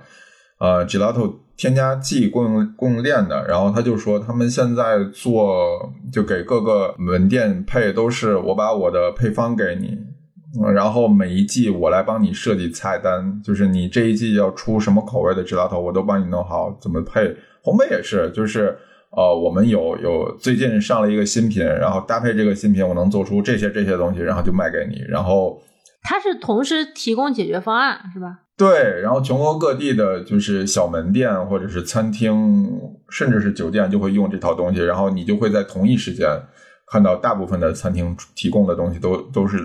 [0.59, 3.47] 呃 Gelato 添加剂供应供应链的。
[3.47, 9.97] 然后他就说，他们现在做就给各个门店配都是我把我的配方给你，
[10.73, 17.33] 然后每一季我来帮你设计菜单，就是你这一季要出什么口味的 Gelato，我都帮你弄好怎么配。
[17.63, 18.77] 烘焙也是，就是。
[19.15, 25.01] 呃，我们有有最近上了一个新品，然后搭配这个新品，我能做出这些这些东西，然后就卖给你。
[25.07, 25.61] 然后
[26.01, 28.39] 它是同时提供解决方案，是吧？
[28.57, 32.67] 对，然后全国各地的就是小门店或者是餐厅，
[33.09, 36.27] 甚至是酒店就会用这套东西，然后你就会在同一时间。
[36.93, 39.57] 看到大部分的餐厅提供的东西都都是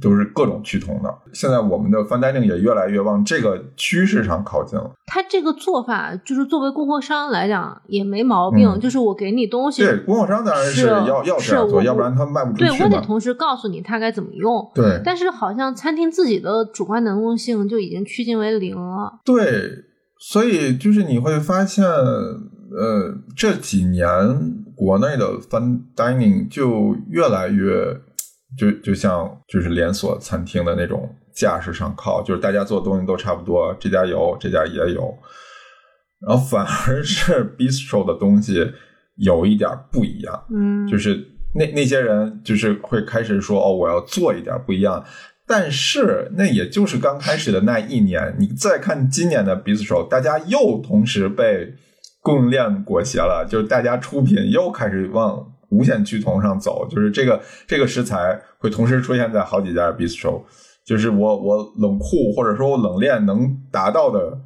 [0.00, 1.12] 都是各种趋同的。
[1.32, 4.88] 现在我们的 fine dining 也越来越往这个趋势上靠近了。
[5.04, 12.68] 他这个做法就是作为供货商来讲也没毛病，就是我给你东西，对供货商当然是要要这样做，要不然他卖不出去。
[12.68, 14.70] 对我得同时告诉你他该怎么用。
[14.72, 19.18] 对，但是好像餐厅自己的主观能动性就已经趋近为零了。
[19.24, 19.72] 对，
[20.20, 24.06] 所以就是你会发现，呃，这几年。
[24.76, 27.98] 国内的 fine dining 就越来越，
[28.58, 35.16] 就就像就是连锁餐厅的那种架势上靠，就是大家做的东西都差不多，这家有，这家也有，
[36.20, 38.70] 然后反而是 bistro 的东西
[39.16, 45.02] 有一点不一样，嗯，就是那那些人就是会开始说哦，我要做一点不一样，
[45.46, 51.74] 但是那也就是刚开始的那一年，你再看今年的 bistro，大家又同时被。
[52.26, 60.42] 供应链裹挟了，就是大家出品又开始往无限趋同上走，就是这个这个食材会同时出现在好几家 bistro，
[60.84, 64.36] 就是我我冷库或者说我冷链能达到的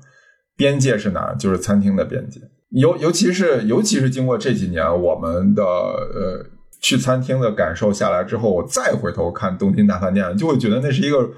[0.59, 1.35] 边界是哪？
[1.39, 2.39] 就是餐厅的边界。
[2.69, 6.45] 尤尤其是尤其是经过这几年我们的呃
[6.83, 11.31] 去餐厅的感受下来之后，我再回头看东京大饭店，就会觉得那是一个。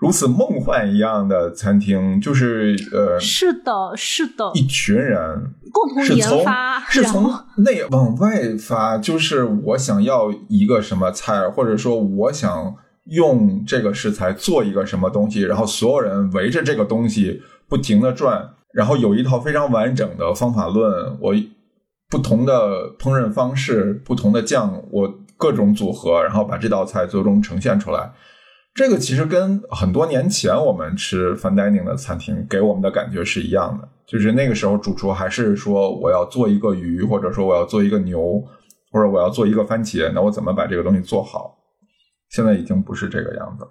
[0.00, 8.96] 如此梦幻一样的餐厅，就是呃，是的，是的，一群人共同研发，是从内往外发。
[8.96, 12.74] 就是我想要一个什么菜，或者说我想
[13.10, 21.18] 用这个食材做一个什么东西，然后所有人围着这个东西不停的转，然后有一套非常完整的方法论。
[21.20, 21.34] 我
[22.08, 28.10] 不同的烹饪方式，不同的酱，我各种组合，然后把这道菜最终呈现出来。
[28.74, 38.42] 这个其实跟很多年前我们吃 fine dining 的餐厅给我们的感觉是一样的，就是那个时候主厨还是说我要做一个鱼，或者说我要做一个牛，
[38.92, 41.58] 或者我要做一个番茄，那我怎么把这个东西做好？
[42.30, 43.70] 现在已经不是这个样子了。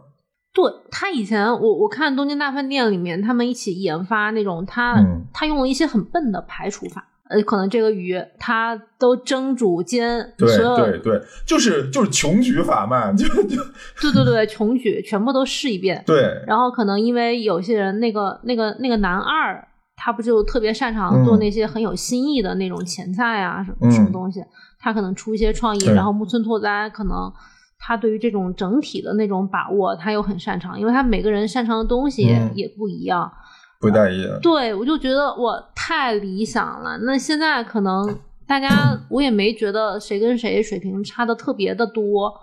[0.53, 5.01] 对他以前，我我看东京大饭店里面，他们一起研发那种，他
[5.33, 7.07] 他用了一些很笨的排除法。
[7.29, 13.55] 呃，可能这个鱼它都蒸煮煎，对对对，就是就是穷举法嘛，就就
[14.01, 16.03] 对对对，穷举全部都试一遍。
[16.07, 19.63] 对，然后可能因为有些人那个那个那个男二，
[19.95, 24.41] 他不就特别擅长做那些很有新意的那种前菜啊，什么什么东西，
[24.79, 25.85] 他可能出一些创意。
[25.85, 27.31] 然后木村拓哉可能
[27.77, 32.23] 他对于这种整体的那种把握，他又很擅长，因为他每个人擅长的东西
[32.55, 33.31] 也不一样。
[33.79, 34.27] 不带意。
[34.41, 36.97] 对，我就觉得我太理想了。
[37.03, 42.33] 那现在可能大家，我也没觉得谁跟谁水平差的特别的多。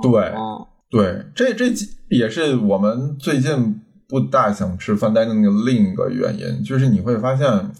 [0.00, 0.32] 对，
[0.90, 1.66] 对，这这
[2.08, 7.70] 也是我们最近不大想吃饭单的那个另一个原因，就是你会发现，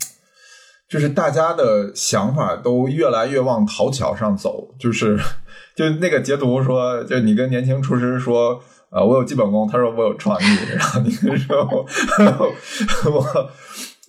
[0.91, 5.19] 就是大家的想法都越来越往讨巧上走，就是
[5.75, 8.61] 就那个截图说，就你跟年轻厨师说。
[8.91, 11.87] 啊，我有基本功，他说我有创意，然后你说我
[13.13, 13.51] 我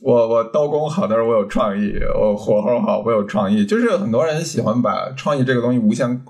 [0.01, 6.21] 我我刀工好，他说我有创意，我火候好，我有创意，就是很多人喜欢把创意这个东西无限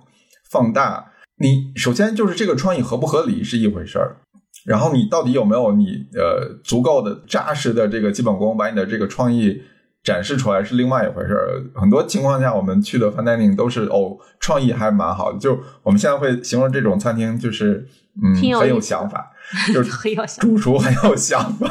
[0.49, 1.11] 放大。
[1.37, 4.17] 你首先就是这个创意合不合理是一回事儿，
[4.65, 9.61] 然后你到底有没有你呃足够的扎实的这个基本功，把你的这个创意。
[10.03, 11.61] 展示出来是另外一回事儿。
[11.75, 15.39] 很多情况下，我们去的 fine dining 都是哦，创意还蛮好的。
[15.39, 17.87] 就我们现在会形容这种餐厅，就是
[18.23, 19.31] 嗯，很有想法，
[19.73, 21.67] 就是很有主厨很有想法。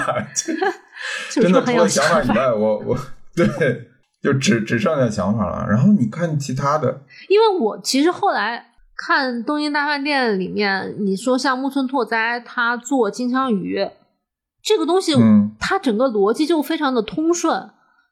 [1.31, 2.99] 真的除了想法以外，我我
[3.35, 3.47] 对
[4.23, 5.67] 就只只剩下想法了。
[5.69, 8.67] 然后你看其他的，因为我其实后来
[8.97, 13.89] 看东京大饭店里面，你说像木村拓哉他做金枪鱼。
[14.61, 15.15] 这个东西，
[15.59, 17.71] 它整个逻辑就非常的通顺。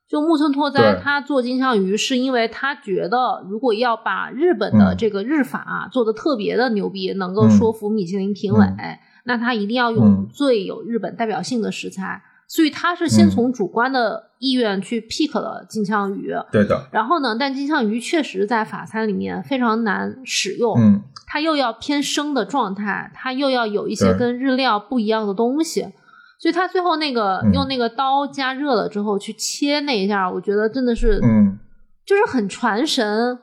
[0.08, 8.66] 就木村拓哉他做金枪鱼，是因为他觉得如果要把日本的这个日法做的特别的牛逼，能够说服米其林评委，
[9.24, 12.22] 那他一定要用最有日本代表性的食材。
[12.48, 16.32] 所以他是先从主观的意愿去 pick 了金枪鱼。
[16.52, 16.86] 对的。
[16.92, 20.78] 然后呢，但金枪鱼确实在法餐里面非常难使用。
[20.78, 21.02] 嗯。
[21.26, 25.88] 它又要偏生的状态，它又要有一些跟日料不一样的东西。
[26.38, 31.58] 所以他最后那个用那个刀加热了之后去切那一下，我觉得真的是，嗯，
[32.04, 33.38] 就是很传神。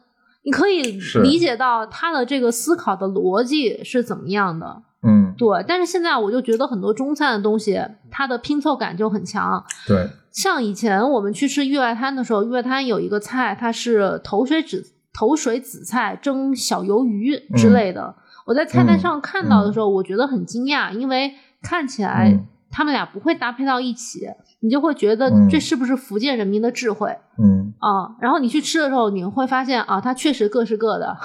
[0.46, 0.82] 你可以
[1.22, 5.64] 理解到他的这个思考的逻辑是怎么样的，嗯，对。
[5.66, 7.82] 但是现在我就觉得很多中餐的东西，
[8.12, 9.64] 它的拼凑感就很强。
[9.88, 18.14] 对，像以前我们去吃粤外滩的时候，粤外滩有一个菜，它是头水紫头水紫菜蒸小鱿鱼之类的。
[18.46, 22.38] 我在菜单上看到的时候，我觉得很惊讶，因为看起来。
[22.74, 24.28] 他们俩不会搭配到一起，
[24.62, 27.16] 你就会觉得这是不是福建人民的智慧？
[27.38, 31.22] 嗯啊，然后你去吃的时候，你会发现啊，它确实各是各的，哈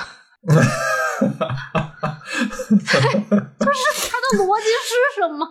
[1.16, 1.48] 哈
[2.02, 2.18] 哈
[3.58, 5.46] 就是它的逻辑是什么？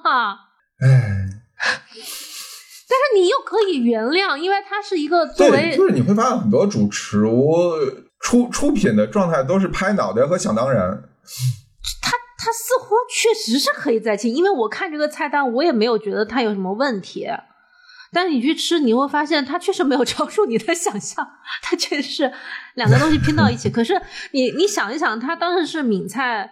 [0.79, 0.87] 哎，
[2.87, 7.73] 但是你又可以原谅，因为它是一个作为，就是你会发现很多主厨
[8.19, 11.03] 出出品的状态都是拍脑袋和想当然。
[12.38, 17.27] 他他似乎确实是可以再亲，因为我看这个菜单，我也没有觉得它有什么问题。
[18.13, 21.27] 但是你去吃，你会发现它确实没有 超出你的想象，
[21.61, 22.33] 它确实是
[22.75, 23.69] 两个东西拼到一起。
[23.69, 26.49] 可是你你想一想，它当时是闽菜，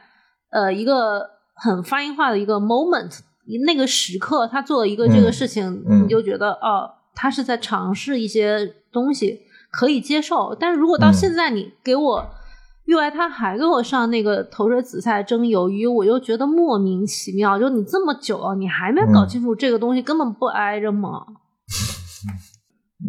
[0.49, 3.19] 呃，一个很发音化的一个 moment，
[3.65, 10.53] 那个时刻，他做了一个这个事情，你就觉得哦，他是在尝试一些东西，可以接受。
[10.59, 12.29] 但是如果到现在你给我。
[12.85, 17.57] 另外，他还给我上那个头水紫菜蒸鱿鱼，我就觉得莫名其妙。
[17.57, 21.25] 就你这么久了，你还没搞清楚这个东西根本不挨着吗？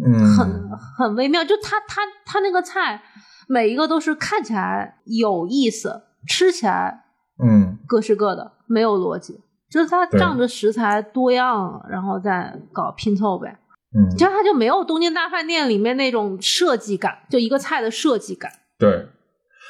[0.03, 1.45] 嗯，很很微妙。
[1.45, 3.01] 就他他他那个菜，
[3.47, 7.03] 每一个都是看起来有意思，吃起来
[7.43, 9.41] 嗯各是各的，没有逻辑。
[9.69, 13.59] 就是他仗着食材多样，然后再搞拼凑呗。
[13.95, 18.51] 嗯，就他就没有东京大饭店里面那种设计感，就一个菜的设计感。
[18.79, 19.07] 对。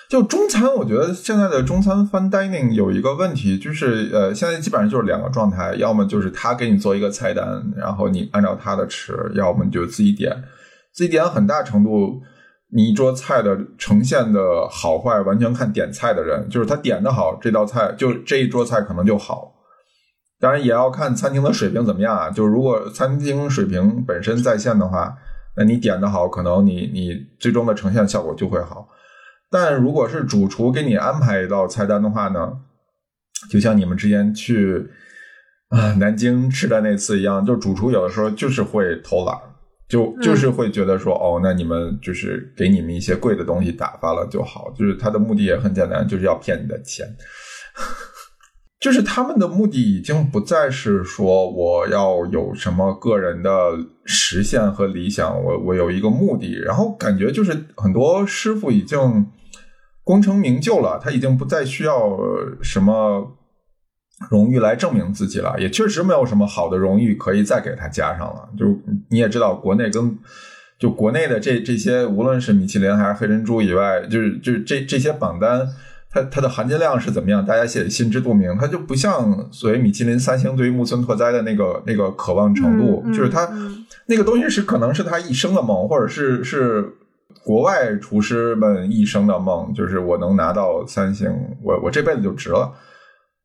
[0.09, 10.43] 就中餐，我觉得现在的中餐 f i n dining 有一个问题，就是呃，现在基本上就是两个状态，要么就是他给你做一个菜单，然后你按照他的吃，要么你就自己点。
[10.93, 12.21] 自己点很大程度，
[12.71, 19.55] 你一桌菜的呈现的好坏，完全看点菜的人，就是他点的好，这道菜就这一桌菜可能就好。
[20.39, 25.13] 当然也要看餐厅的水平怎么样啊，就是如果餐厅水平本身在线的话，
[25.57, 28.87] 那你点的好，可能你你最终的呈现效果就会好。
[29.49, 32.51] 但如果是主厨给你安排一道菜单的话呢，
[33.49, 34.85] 就像你们之前去
[35.69, 39.33] 啊南京吃的那次一样，就主厨有的时候就是会偷懒，
[39.87, 47.07] 就就是会觉得说哦，那你们就是给你们一些贵的东西打发了就好，就是他的目的也很简单，就是要骗你的钱，
[48.81, 53.51] 就是他们的目的已经不再是说我要有什么个人的
[54.03, 59.25] 实现和理想，我我有一个目的，然后感觉就是很多师傅已经。
[60.07, 62.17] 功成名就了，他已经不再需要
[62.61, 63.37] 什么
[64.31, 68.47] 荣誉来证明自己了，也确实没有什么好的荣誉可以再给他加上了。
[68.57, 68.65] 就
[69.09, 70.17] 你也知道，国内跟
[70.79, 75.67] 就国内的这这些，无论是米其林还是黑珍珠以外，就是就是这这些榜单，
[76.09, 78.57] 它它的含金量是怎么样，大家写心知肚明。
[78.57, 83.51] 它就不像所谓米其林三星对于木村拓哉的那个那个渴望程度，就是他
[84.05, 86.93] 那个东西是可能是他一生的梦，或者是是。
[87.47, 91.31] 国外厨师们一生的梦就是我能拿到三星，
[91.63, 92.73] 我我这辈子就值了。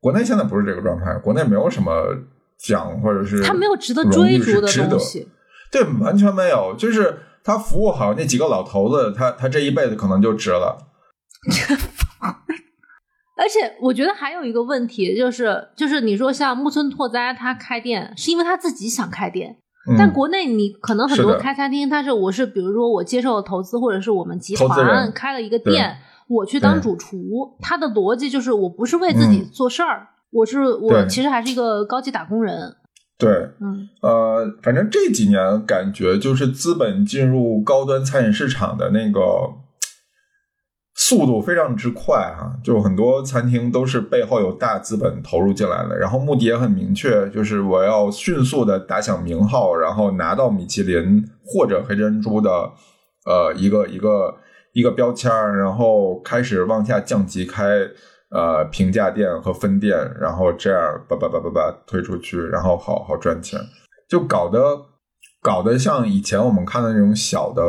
[0.01, 2.13] 国内现在不是这个状态，国内没有什么
[2.59, 5.29] 奖或者是他没有值得追逐的东西，
[5.71, 6.75] 对，完全没有。
[6.77, 10.77] 就是他服务好那几个老头子，他他这一辈子可能就值了。
[13.39, 19.59] 而且我觉得还有一个问题，就是就是你说像木村拓哉他开店，是因为他自己想开店。
[19.97, 32.75] 但国内你可能很多开餐厅，他是我是比如说我接受了投资，或者是我们集团开了一个店，我去当主厨，他的逻辑就是我不是为自己做事儿，我是我其实还是一个高级打工人。
[33.17, 33.29] 对，
[33.59, 39.21] 嗯呃，反正这几年感觉就是资本进入高端餐饮市场的那个。
[41.05, 52.49] 速度非常之快啊，就很多餐厅都是背后有大资本投入进来的，然后目的也很明确，就是我要迅速的打响名号，然后拿到米其林或者黑珍珠的
[53.25, 54.33] 呃一个一个
[54.71, 57.81] 一个标签然后开始往下降级开
[58.31, 63.59] 呃平价店和分店，然后这样叭叭叭叭叭推出去，然后好好赚钱，
[64.07, 64.59] 就搞得
[65.41, 67.61] 搞得像以前我们看的那种小的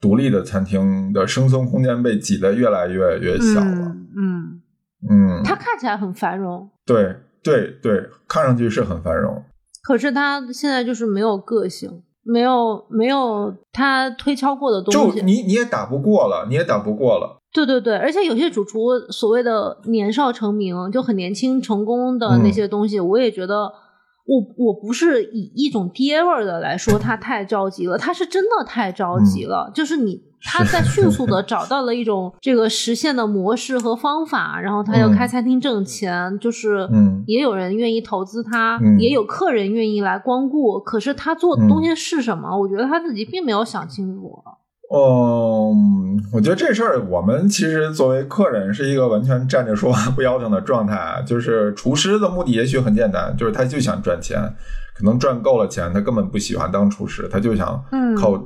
[0.00, 3.96] 独立的餐厅的生存空间被挤得越来越越小了。
[4.16, 4.60] 嗯
[5.08, 9.42] 嗯，它看起来很繁荣，对对对，看上去是很繁荣。
[9.82, 17.38] 可是它现在就是没有个性，没有没有他推敲过的东西，就你你也打不过了，你也打不过了。
[17.52, 23.72] 对对对，而且有些主厨所谓的年少成名，就很年轻成功的那些东西，我也觉得。
[24.26, 29.70] 我我不是以一种爹味儿的来说，他太着急了，他是真的太着急了。
[29.72, 36.88] 就是你他在迅速的 找到了一种这个实现的模式和方法，然后他要开餐厅挣钱，就是
[37.26, 40.80] 也有人愿意投资他，也有客人愿意来光顾。
[40.80, 42.58] 可是他做的东西是什么？
[42.58, 44.42] 我觉得他自己并没有想清楚。
[44.88, 51.20] 嗯，我觉得这事儿我们其实作为客人是一个完全站着说话不腰疼的状态。
[51.26, 54.40] 就是厨师的目的也许很简单，就是他就想赚钱，
[54.94, 57.84] 可能赚够了钱，他根本不喜欢当厨师，他就想
[58.16, 58.40] 靠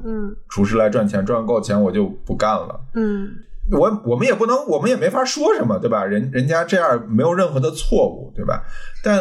[0.49, 2.80] 厨师来赚钱，赚够钱我就不干了。
[2.95, 3.28] 嗯，
[3.72, 6.07] 我我们也不能，我们也没法说什么，对吧？
[6.07, 8.62] 人人家这样没有任何的错误，对吧？
[9.05, 9.18] 但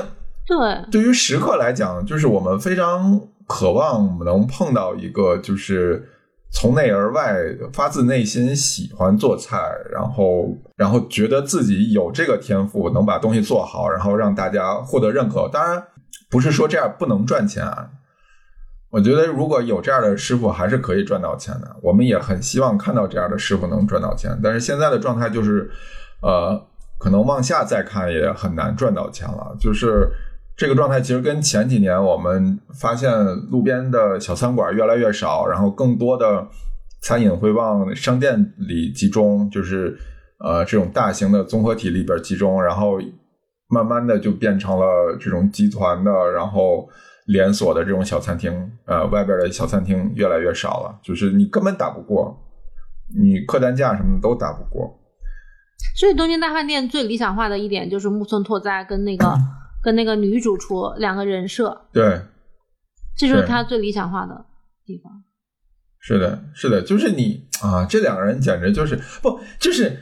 [0.47, 0.57] 对
[0.89, 6.07] 对于食客来讲，就是我们非常渴望能碰到一个就是。
[6.52, 7.36] 从内而外，
[7.72, 9.58] 发自内心喜欢做菜，
[9.91, 15.47] 然后，然后觉得自己有这个天赋，能把东西做好，然后让大家获得认可。
[15.47, 15.84] 当然，
[16.30, 17.89] 不是说这样不能赚钱啊。
[18.89, 21.76] 我觉得如果有这样的师傅，还是可以赚到钱的。
[21.84, 24.38] 我们也很希望看到这样的师傅能赚到钱。
[24.43, 25.70] 但是现在的状态就是，
[26.22, 26.60] 呃，
[26.97, 29.56] 可能往下再看也很难赚到钱了。
[29.60, 30.12] 就是。
[30.60, 33.10] 这个状态其实跟前几年我们发现
[33.49, 36.45] 路边的小餐馆越来越少，然后更多的
[37.01, 39.97] 餐饮会往商店里集中，就是
[40.39, 42.99] 呃这种大型的综合体里边集中，然后
[43.70, 46.89] 慢慢的就变成了这种集团的，然后
[47.28, 52.38] 连锁的这种小餐厅，呃外边的小餐厅越来越少了，就是你根本打不过，
[53.18, 54.93] 你客单价什么都打不过。
[55.95, 59.26] 所以东京大饭店最理想化的一点就是木村拓哉跟那个。
[59.82, 62.22] 跟那个女主厨两个人设，对，
[63.18, 64.46] 这就是他最理想化的
[64.86, 65.24] 地方。
[66.00, 70.00] 是的，是的，就是你啊，这两个人简直就是不，就是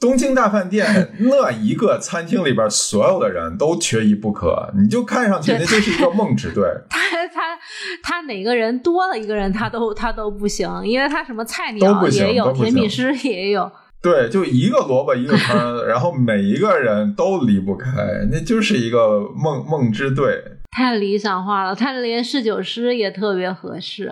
[0.00, 6.64] 东京大饭店 那一个餐厅里边所有的人都缺一不可，你就看上去那就是一个梦之队。
[6.88, 6.98] 他
[7.28, 7.58] 他
[8.02, 13.70] 他哪个人多了一个人，他都他都不行，因为他什么菜鸟也有，甜品师也有。
[14.02, 17.90] 对，就一个萝卜一个坑，然后每一个人都离不开，
[18.30, 20.42] 那就是一个梦梦之队。
[20.70, 24.10] 太理想化了，他连侍酒师也特别合适。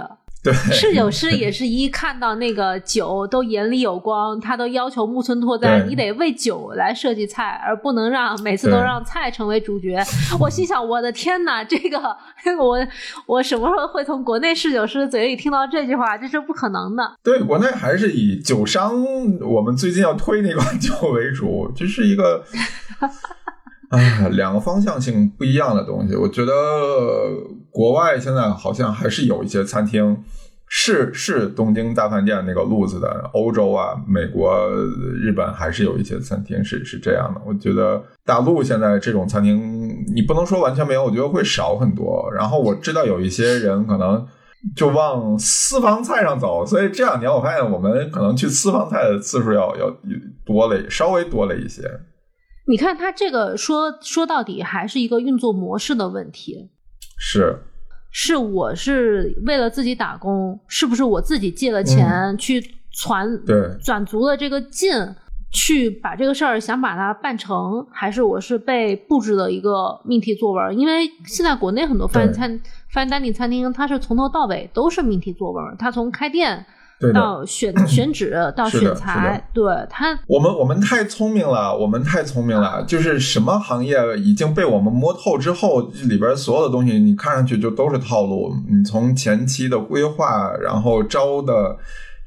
[0.53, 10.03] 对，侍酒师也是一看到那个酒都眼里有光，他都要求木村拓哉，你得为酒来设计菜，而不能让每次都让菜成为主角。
[10.41, 11.99] 我心想，我的天哪，这个
[12.59, 12.79] 我
[13.27, 16.17] 我什么时候会从国内侍酒师嘴里听到这句话？
[16.17, 17.17] 这是不可能的。
[17.23, 18.95] 对，国内还是以酒商，
[19.41, 22.45] 我们最近要推那款酒为主，这是一个。
[23.97, 26.15] 哎，两个方向性不一样的东西。
[26.15, 26.53] 我觉得
[27.71, 30.23] 国外现在好像还是有一些餐厅
[30.67, 33.31] 是是东京大饭店那个路子的。
[33.33, 34.71] 欧洲啊，美国、
[35.23, 37.41] 日本还是有一些餐厅是是这样的。
[37.47, 42.31] 我觉得大陆现在这种餐厅，你不能说完全没有，我觉得会少很多。
[42.35, 44.27] 然后我知道有一些人可能
[44.77, 49.91] 就往私房菜上走，所以这两年我发现我们可能去私房菜的次数要要
[50.45, 51.83] 多了，稍微多了一些。
[52.69, 56.69] 你看他这个说说到底还是一个运作模式的问题，
[57.17, 57.59] 是，
[58.11, 62.61] 是我是为了自己打工，是不是我自己借了钱去
[62.93, 64.93] 攒对攒足了这个劲
[65.51, 70.79] 去把这个事儿想把它办成，还是我是被布置的一个命题作文？
[70.79, 72.61] 因为现在国内很多饭餐
[72.93, 76.67] fine dining 餐厅，它是从头到尾都是命题作文，它从开店。
[77.15, 82.83] 到选 选址到选材，对他，我们我们太聪明了，我们太聪明了。
[82.89, 88.53] 就是什么行业已经被我们摸透之后，里边所有的东西你看上去就都是套路。
[88.69, 91.77] 你从前期的规划，然后招的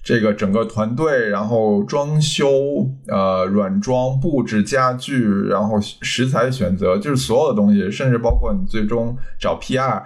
[0.04, 2.48] 这个整个团队，然后装修、
[3.08, 10.02] 呃软装、布置、家具，然后食材选择，就是所有的东西，甚至包括你最终找 PR。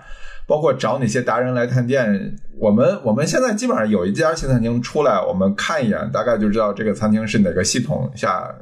[0.47, 8.53] 包括找哪些达人来探店，我们我们现在基本上有一家新餐厅出来，我们看一眼，大概就知道这个餐厅是哪个系统下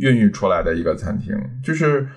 [0.00, 2.08] 孕育出来的一个餐厅，就是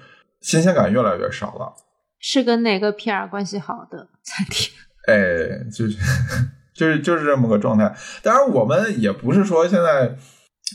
[0.42, 1.74] 新鲜感越来越少了。
[2.20, 4.74] 是跟哪个 PR 关系好的餐厅？
[5.08, 5.98] 哎，就是
[6.74, 7.96] 就是就是这么个状态。
[8.24, 10.16] 当然，我们也不是说现在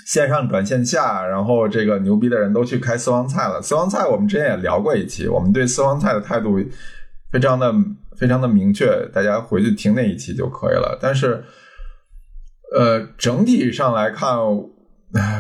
[0.06, 3.60] 线上转线下，然后这个牛逼的人都去开私房菜了。
[3.60, 6.60] 私房菜我们之前也聊过一期，我们对私房菜的态度。
[7.32, 7.74] 非常的
[8.16, 10.96] 非常的明确，大家回去听那一期就可以了。
[11.00, 11.42] 但是，
[12.76, 14.36] 呃，整体上来看，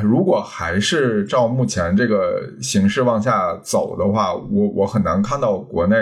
[0.02, 5.96] 如果还是照目前这个形势往下走的话，我我很难看到国内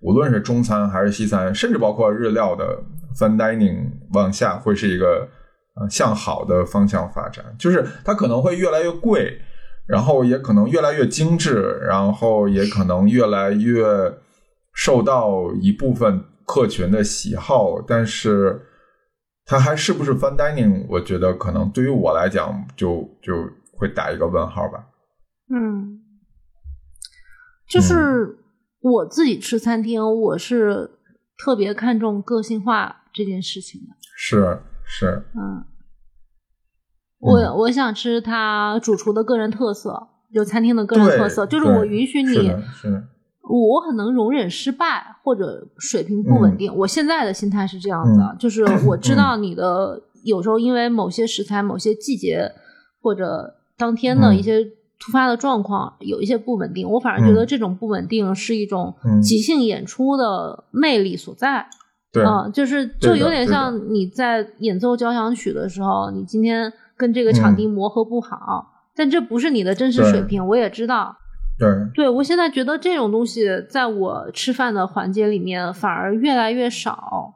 [0.00, 2.82] 无论是中餐还是西餐，甚至包括日料的
[3.16, 5.28] fine dining 往下会是一个
[5.90, 9.38] 向好的方向发展，就是它可能会越来越贵。
[9.86, 13.82] 然后也可能越来越精致，然后也可能越来越
[14.78, 18.64] 受到一部分客群的喜好，但是
[19.44, 20.86] 它还是不是 fine dining？
[20.88, 23.34] 我觉得可能对于我来讲，就就
[23.72, 24.86] 会打一个问号吧。
[25.52, 26.00] 嗯，
[27.68, 28.38] 就是
[28.80, 30.92] 我自己吃餐厅，我是
[31.36, 33.96] 特别看重个性化这件事情的。
[34.16, 35.64] 是是，嗯。
[37.18, 42.48] 我我想吃他主厨的个人特色，就餐厅的个人特色，就是我允许你，
[43.48, 46.74] 我很能容忍失败或者水平不稳定。
[46.74, 52.50] 我现在的心态是这样子，就是我知道你的有时候因为某些食材、某些季节
[53.00, 54.64] 或者当天的一些
[54.98, 61.66] 突发的状况有一些不稳定，我反而觉得这种不稳定是一种即兴演出的魅力所在。
[62.14, 66.72] 嗯，就是就有点像你在演奏交响曲的时候，你今天。
[66.98, 71.16] 跟这个场地磨合不好，但这不是你的真实水平，我也知道。
[71.58, 77.34] 对，对我现在觉得这种东西在我吃饭的环节里面反而越来越少，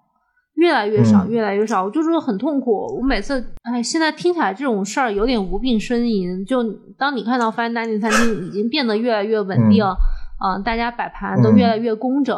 [0.55, 2.97] 越来越少，越来越少，我就是很痛苦。
[2.99, 6.45] 我每次，哎，现在听起来这种事儿有点无病呻吟。
[6.45, 6.63] 就
[6.97, 9.85] 当你看到 fine dining 餐厅已经变得越来越稳定，
[10.45, 12.37] 嗯，大家摆盘都越来越工整，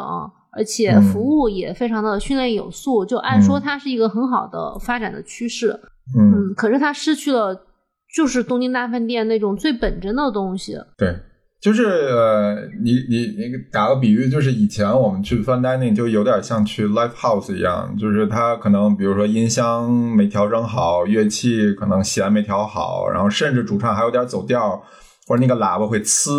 [0.57, 5.79] 而且服务也非常的训练有素，就按说它是一个很好的发展的趋势。
[6.19, 7.67] 嗯，可是它失去了，
[8.15, 10.79] 就是东京大饭店那种最本真的东西。
[10.97, 11.17] 对，
[11.65, 24.83] 就是呃，你你你打个比喻，就是以前我们去 fun dining 就有点像去 live house 一样，就是它可能比如说音箱没调整好，乐器可能弦没调好，然后甚至主唱还有点走调，
[25.27, 26.31] 或者那个喇叭会呲。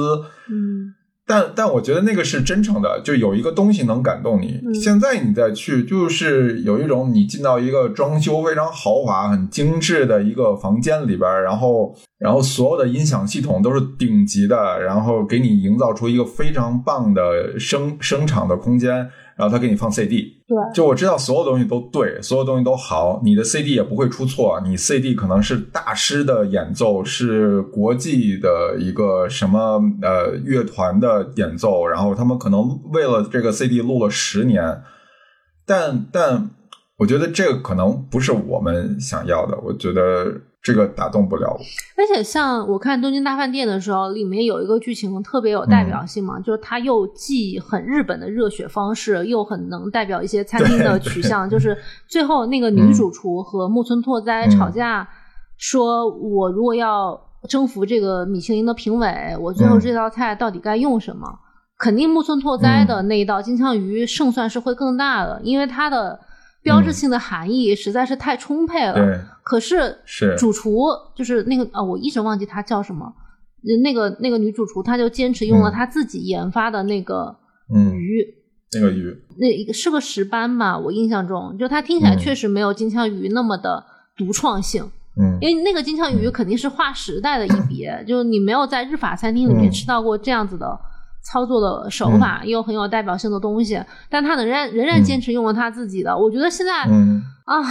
[0.47, 0.93] 嗯。
[1.27, 4.61] 但但我觉得那个是真诚的，就有一个东西能感动你。
[4.73, 19.09] 现在你再去，就是有一种你进到一个装修非常豪华、很精致的一个房间里边，然后然后所有的音响系统都是顶级的，然后给你营造出一个非常棒的声声场的空间。
[19.37, 34.81] 然后他给你放 CD，对，就我知道所有东西都对，所有东西都好，你的 CD 也不会出错，你 CD 可能是大师的演奏，是国际的一个什么呃乐团的演奏，然后他们可能为了这个 CD 录了十年，
[35.65, 36.51] 但但
[36.99, 40.41] 我觉得这个可能不是我们想要的，我觉得。
[40.65, 41.59] 这个打动不了我，
[41.95, 51.47] 而且像我看《东京大饭店》的时候，里面有一个剧情特别有代表性嘛，就是它又既很日本的热血方式，又很能代表一些餐厅的取向。
[51.47, 55.07] 就是最后那个女主厨和木村拓哉吵架，
[55.55, 57.15] 说我如果要
[57.47, 61.27] 征服这个米其林的评委，我最后这道菜到底该用什么？
[61.77, 66.19] 肯定木村拓哉的那一道金枪鱼胜算是会更大的，因为它的。
[66.65, 68.93] 标志性的含义实在是太充沛了。
[68.95, 73.13] 对，可是是主厨就是那个啊，我一直忘记他叫什么。
[73.83, 77.35] 那个那个女主厨，她就坚持用了她自己研发的那个
[77.93, 78.23] 鱼，
[78.73, 80.77] 那个鱼，那一个是个石斑吧？
[80.77, 83.83] 我印象中，就它听起来确实没有金枪鱼那么的
[84.17, 84.83] 独创性。
[85.17, 90.79] 嗯，因为那个金枪鱼肯定是划时代的一别， 就是你没有在日法餐厅里面吃到过这样子的。
[91.25, 96.15] 操作的手法又很有代表性的东西，但他仍然仍然坚持用了他自己的。
[96.15, 96.83] 我觉得现在
[97.45, 97.61] 啊，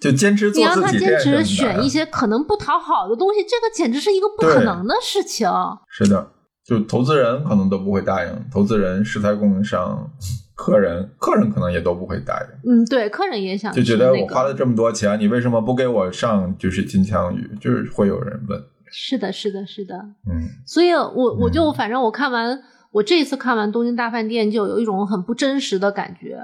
[0.00, 5.48] 就坚持做你让他坚持选一些可能不讨好的东西，这个简直是一个不可能的事情。
[5.88, 6.26] 是的，
[6.64, 10.10] 就投资人可能都不会答应，投资人、食材供应商、
[10.56, 12.70] 客人、客人可能也都不会答应。
[12.70, 17.50] 嗯，对，客人也想就觉得我花了这么多钱，你为什么不给我上就是金枪鱼？
[17.60, 18.62] 就是会有人问。
[18.90, 19.94] 是的，是的，是的。
[20.30, 22.62] 嗯，所以我我就反正我看完。
[22.94, 26.38] 我这次看完《东京大饭店》，就有一种很不真实的感觉。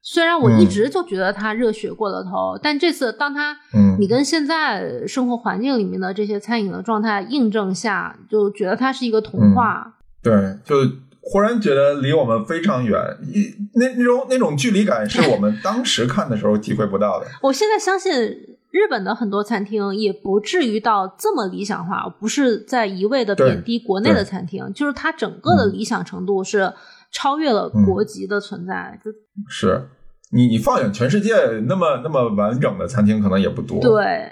[0.00, 3.56] 虽然我一直就觉得他热血过了头，但这次当它，
[3.98, 9.96] 你跟现在生活环境里面的这些餐饮的状态印证下，就觉得它是一个童话。
[10.22, 10.32] 对，
[10.64, 10.76] 就
[11.20, 12.96] 忽然觉得离我们非常远，
[13.34, 17.26] 一那那种那种距离感是我们当时看的时候体会不到的。
[17.42, 18.56] 我现在相信。
[18.70, 26.72] 日本的很多餐厅也不至于到这么理想化，不是在一味的贬低国内的餐厅，就是它整个的理想程度是
[27.10, 29.00] 超越了国籍的存在。
[29.48, 29.88] 是
[30.32, 31.34] 你你放眼全世界，
[31.66, 33.80] 那么那么完整的餐厅可能也不多。
[33.80, 34.30] 对，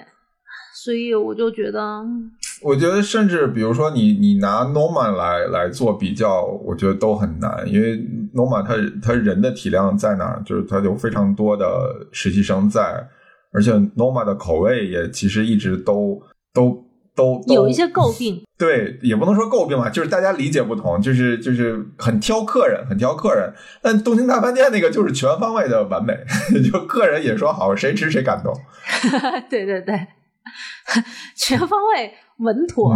[0.83, 2.05] 所以我就觉得，
[2.61, 7.97] 我觉得甚至比如说你你拿 Norman 来来做比较，我觉得都很难，因为
[8.35, 10.39] Noma 他他人的体量在哪？
[10.45, 11.65] 就是他有非常多的
[12.11, 13.03] 实习生在，
[13.57, 16.21] 而且 Noma 的口味也其实一直都
[16.53, 16.85] 都
[17.15, 18.43] 都有一些诟病。
[18.55, 23.51] 对，也不能说诟病吧，就是大家理解不同，就是就是很挑客人，很挑客人。
[23.81, 26.13] 但东京大饭店那个就是全方位的完美，
[26.61, 28.53] 就客人也说好，谁吃谁感动。
[29.49, 30.07] 对对对，
[31.35, 32.93] 全方位稳妥。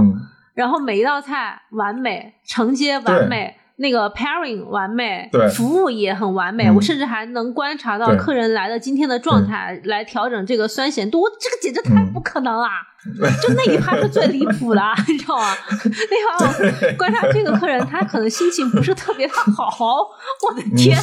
[0.53, 6.69] 然后每一道菜完美，承接完美，那个 pairing 完美，对，服务也很完美。
[6.69, 11.24] 我甚至还能观察到客人来的今天的状态，来调整这个酸咸度。
[11.39, 12.67] 这个简直太不可能了！
[13.41, 15.55] 就那一趴是最离谱的， 你知道吗？
[15.69, 20.07] 那趴观察这个客人，他可能心情不是特别的好。
[20.47, 20.95] 我的天！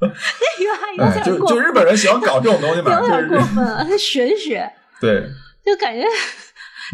[0.00, 4.68] 那有点就就日本人喜欢搞这种东西嘛，有点过分，玄学。
[5.00, 5.28] 对，
[5.64, 6.04] 就感觉。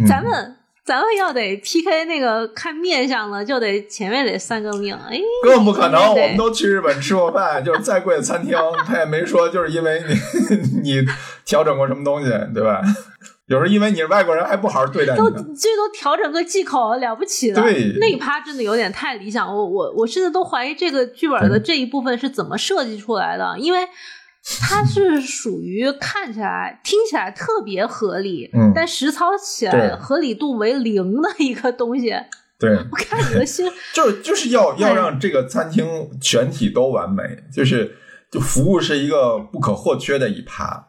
[0.07, 0.58] 咱们
[0.89, 4.95] 咱们要得 PK 那个看面相了，就得前面得算个命。
[4.95, 6.01] 哎，更不可能！
[6.09, 10.03] 我们都去日本吃过饭，就是再贵的餐厅， 他也没说就是因为
[10.83, 11.07] 你 你
[11.45, 12.81] 调整过什么东西，对吧？
[13.49, 17.61] 有时候因为你是外国人，还不好好对待你，都最多调整个忌口，了不起了。
[17.61, 19.47] 对，那一趴真的有点太理想。
[19.47, 23.81] 我我我甚至都怀疑这个剧本的这一部分是怎么设计出来的，因为。
[24.61, 32.15] 它是属于看起来、听起来特别合理，嗯，但实操起来合理度为零的一个东西。
[32.59, 37.23] 对，我看你的心， 就是就是要要让这个餐厅全体都完美，
[37.53, 37.97] 就是
[38.31, 40.89] 就服务是一个不可或缺的一趴，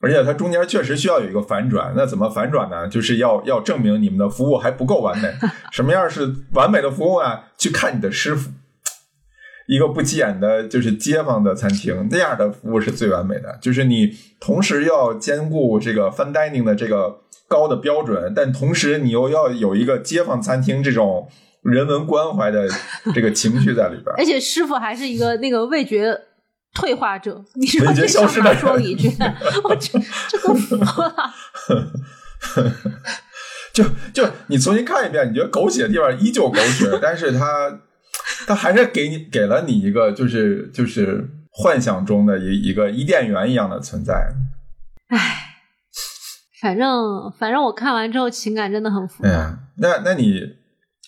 [0.00, 1.94] 而且它中间确实需要有一个反转。
[1.96, 2.86] 那怎么反转呢？
[2.86, 5.32] 就是要要证明你们的服务还不够完美。
[5.72, 7.46] 什么样是完美的服务啊？
[7.58, 8.50] 去看你的师傅。
[9.66, 13.58] 一个不起眼的，就是街坊的餐厅，那样的服务是最完美的。
[13.62, 14.10] 就是你
[14.40, 21.28] 同时要兼顾这个 fine dining 的这个高的标准，但同时你又要有一个街坊餐厅这种
[21.62, 22.68] 人文关怀的
[23.14, 24.06] 这个情绪在里边。
[24.18, 26.18] 而且师傅还是一个那个味觉
[26.74, 29.08] 退化者，你说这消失的说一句，
[29.64, 29.98] 我这
[30.28, 31.14] 这都服了。
[33.72, 37.78] 就就你重新看一遍，你觉得狗血的地方依旧狗血，但是它。
[38.46, 44.34] 他还是给你给了你一个，就是就是幻想中的一一个伊甸园一样的存在。
[45.08, 45.18] 唉，
[46.60, 49.58] 反正反正我看完之后情感真的很复杂。
[49.78, 50.42] 那那你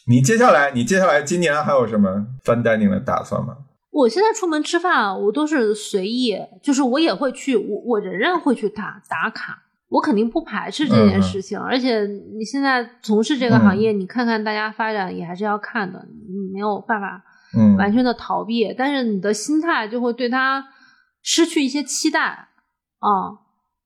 [0.07, 3.57] 你接下来你接下来今年还有什么 fun dining 的打算吗？
[3.91, 9.64] 我现在出门吃饭，我都是随意，就是我也会去，我我仍然会去打打卡。
[9.95, 12.01] 我肯定不排斥这件事情，而且
[12.37, 17.23] 你现在从事这个行业，你看看大家发展也还是要看的，你没有办法
[17.79, 20.67] 完全的逃避，但是你的心态就会对他
[21.23, 22.21] 失去一些期待
[22.99, 23.39] 啊。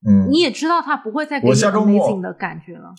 [0.07, 1.53] 嗯，你也知道他不会再给你
[1.85, 2.91] 美景的感觉了。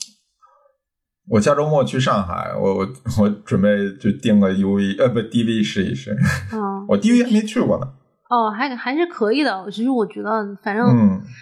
[1.30, 2.88] 我下周末去上海，我我
[3.20, 3.68] 我准备
[4.00, 6.16] 就订个 U V 呃不 D V 试一试。
[6.52, 7.86] 嗯，我 D V 还没去过呢。
[8.30, 9.66] 哦，还还是可以的。
[9.72, 10.86] 其实我觉得，反正，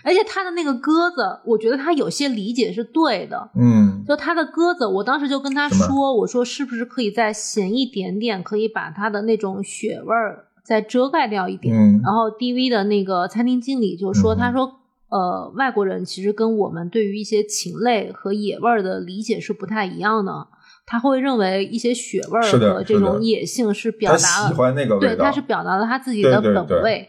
[0.03, 3.51] 而且他的那个鸽子，我觉得他有些理解是对的。
[3.55, 11.77] 嗯，就他的鸽子，我当时就跟他说，我说是不是可以再咸一点点，可以把它的那种血味儿再遮盖掉一点。
[12.03, 14.81] 然后 DV 的那个餐厅经理就说，他说，
[15.11, 20.47] 呃，外国人其实跟我们对于一些禽类和野味儿的理解是不太一样的。
[20.89, 27.09] 他会认为一些血味儿和这种野性是表达了，喜欢那个对，他是表达了他自己的本味。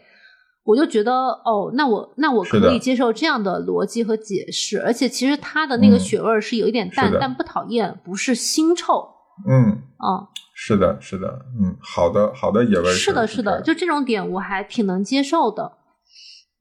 [0.66, 9.08] 我就觉得哦，那我那我可以接受这样的逻辑和解释，而且其实它的那个血味儿是有一点淡，但不讨厌，不是腥臭。
[9.50, 11.28] 嗯，啊，是的，是的，
[11.60, 15.72] 嗯，好的，好的野味是的，是的，就这种点我还挺能接受的。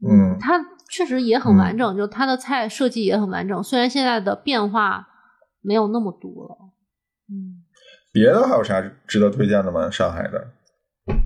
[0.09, 5.09] 嗯，它确实也很完整，就它的菜设计也很完整，虽然现在的变化
[5.61, 6.68] 没有那么多了。
[7.31, 7.63] 嗯，
[8.13, 9.91] 别的还有啥值得推荐的吗？
[9.91, 10.49] 上海的，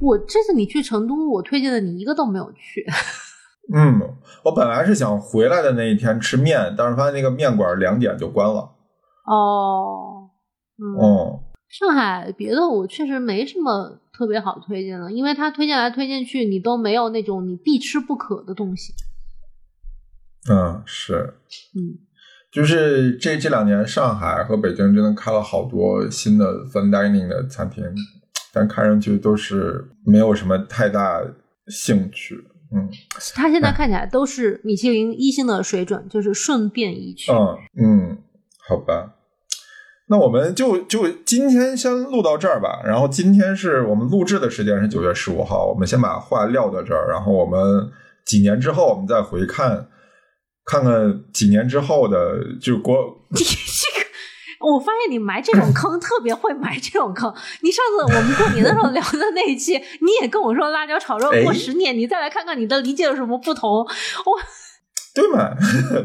[0.00, 2.84] 我这次你去成都，我推荐的你一个都没有去。
[3.72, 4.00] 嗯，
[4.44, 8.74] 我本来是想回来的那一天吃面，但是发现那个面馆两点就关了。
[9.24, 10.28] 哦，
[10.98, 18.92] 哦，上海别的我确实没什么特别好推荐的，因为他推荐来推荐去，你都没有那种你必吃不可的东西。
[20.50, 21.34] 嗯，是，
[21.76, 21.98] 嗯。
[22.52, 27.82] 就是这这两年，上海和北京真的开了好多新的 fine dining 的餐厅，
[28.52, 31.22] 但看上去都是没有什么太大
[31.68, 32.36] 兴趣。
[32.74, 32.90] 嗯，
[33.34, 37.32] 他现在看起来都是米其林一星的水准，就是顺便一去。
[37.32, 38.18] 嗯嗯，
[38.68, 39.14] 好吧，
[40.08, 42.82] 那我们就就今天先录到这儿吧。
[42.84, 47.90] 然后今天是我们录制的时间是九月十五号，我们先把话撂到这儿，然后我们
[48.26, 49.88] 几年之后我们再回看。
[50.64, 52.94] 看看几年之后的，就国
[53.30, 53.46] 你 这
[54.00, 54.06] 个，
[54.72, 57.32] 我发现你埋这种坑特别会埋这种坑。
[57.62, 63.70] 你上次我们过年的时候聊的那一期， 你也跟我说辣椒炒肉过十年，你再来看看你的理解有什么不同。
[63.70, 63.86] 我，
[65.14, 65.50] 对嘛，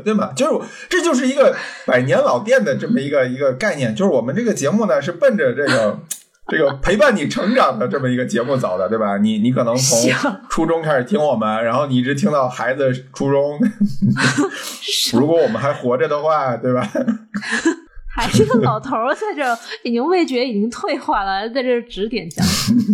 [0.03, 1.55] 对嘛，就是这就是一个
[1.86, 5.99] 百年老店的这么一个一个概念，就是我们这个节目呢是奔着这个。
[6.49, 9.17] 这个陪伴你成长的这么一个节目走的，对吧？
[9.17, 10.09] 你你可能从
[10.49, 13.59] 初中开始听我们，然后你一直听到孩子初中。
[15.13, 16.87] 如果我们还活着的话，对吧？
[18.09, 22.45] 还是个老头在这，已经味觉已经退化了，在这指点讲，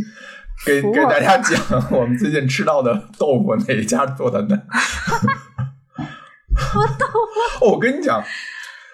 [0.65, 4.59] 给给大家讲我们最近吃到的豆腐哪一家做的呢？
[6.75, 7.05] 我豆
[7.59, 8.23] 腐，我跟你讲。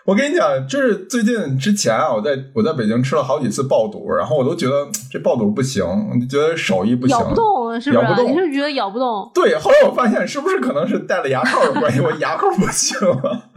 [0.09, 5.85] 我跟你讲，就是最近之前啊，我在我在北京吃了好几次爆肚，然后我都觉得这爆肚不行，
[6.27, 8.23] 觉得手艺不行，咬不动，是不是？
[8.23, 9.29] 你是觉得咬不动？
[9.35, 13.51] 对，后来我发现是不是可能是戴了牙套的关系，我牙口不行了。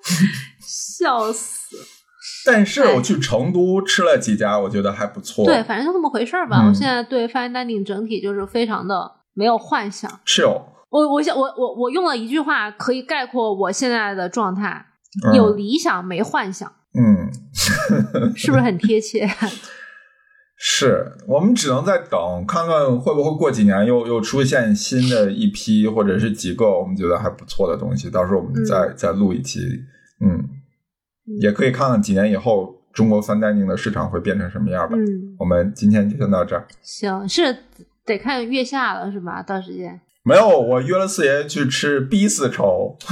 [0.66, 1.76] 笑死！
[2.46, 5.44] 但是我去成都吃了几家，我觉得还不错。
[5.44, 6.64] 对，反正就那么回事儿吧。
[6.66, 10.10] 我现在对 fine dining 整体就是非常的没有幻想。
[10.24, 14.86] 是哦，我我想我我我用了一句话可以概括我现在的状态。
[15.34, 17.30] 有理想没幻想，嗯，
[18.34, 19.28] 是不是很贴切？
[20.56, 29.60] 是我们只能在等，看看会不会过几年又又出现新的一批或者是几个我们觉得还不错的东西，到时候我们再再录一期，
[30.24, 30.48] 嗯，
[31.40, 34.96] 也可以看看几年以后中国翻代宁的市场会变成什么样吧。
[34.96, 35.04] 嗯，
[35.38, 36.66] 我们今天就先到这儿。
[36.80, 37.54] 行，是
[38.06, 39.42] 得看月下了是吧？
[39.42, 42.96] 到时间没有，我约了四爷去吃 B 丝绸。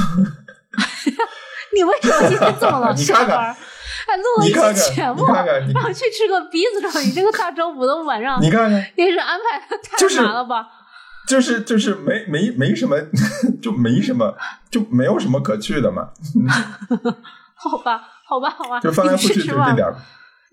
[1.74, 3.56] 你为什么今天这么晚下班？
[4.04, 5.24] 还录了一期节目，
[5.72, 6.90] 然后去吃个鼻子肉？
[7.04, 10.66] 你这个大周五的晚上，你看看，你是安排的太满了吧？
[11.28, 12.96] 就是就是没没没什么，
[13.62, 14.34] 就没什么，
[14.70, 16.08] 就没有什么可去的嘛。
[17.54, 19.86] 好吧，好吧，好吧，就翻来覆去就这点。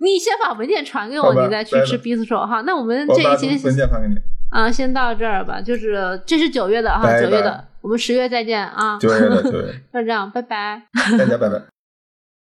[0.01, 2.61] 你先把文件传给我，你再去吃鼻子肉哈。
[2.61, 4.15] 那我们这一期文件发给你
[4.51, 5.59] 啊，先到这儿吧。
[5.59, 7.65] 就是这是九月的哈，九月的。
[7.81, 8.97] 我们十月再见啊！
[8.99, 10.83] 九月的九月， 就这样，拜拜，
[11.17, 11.78] 大家拜拜。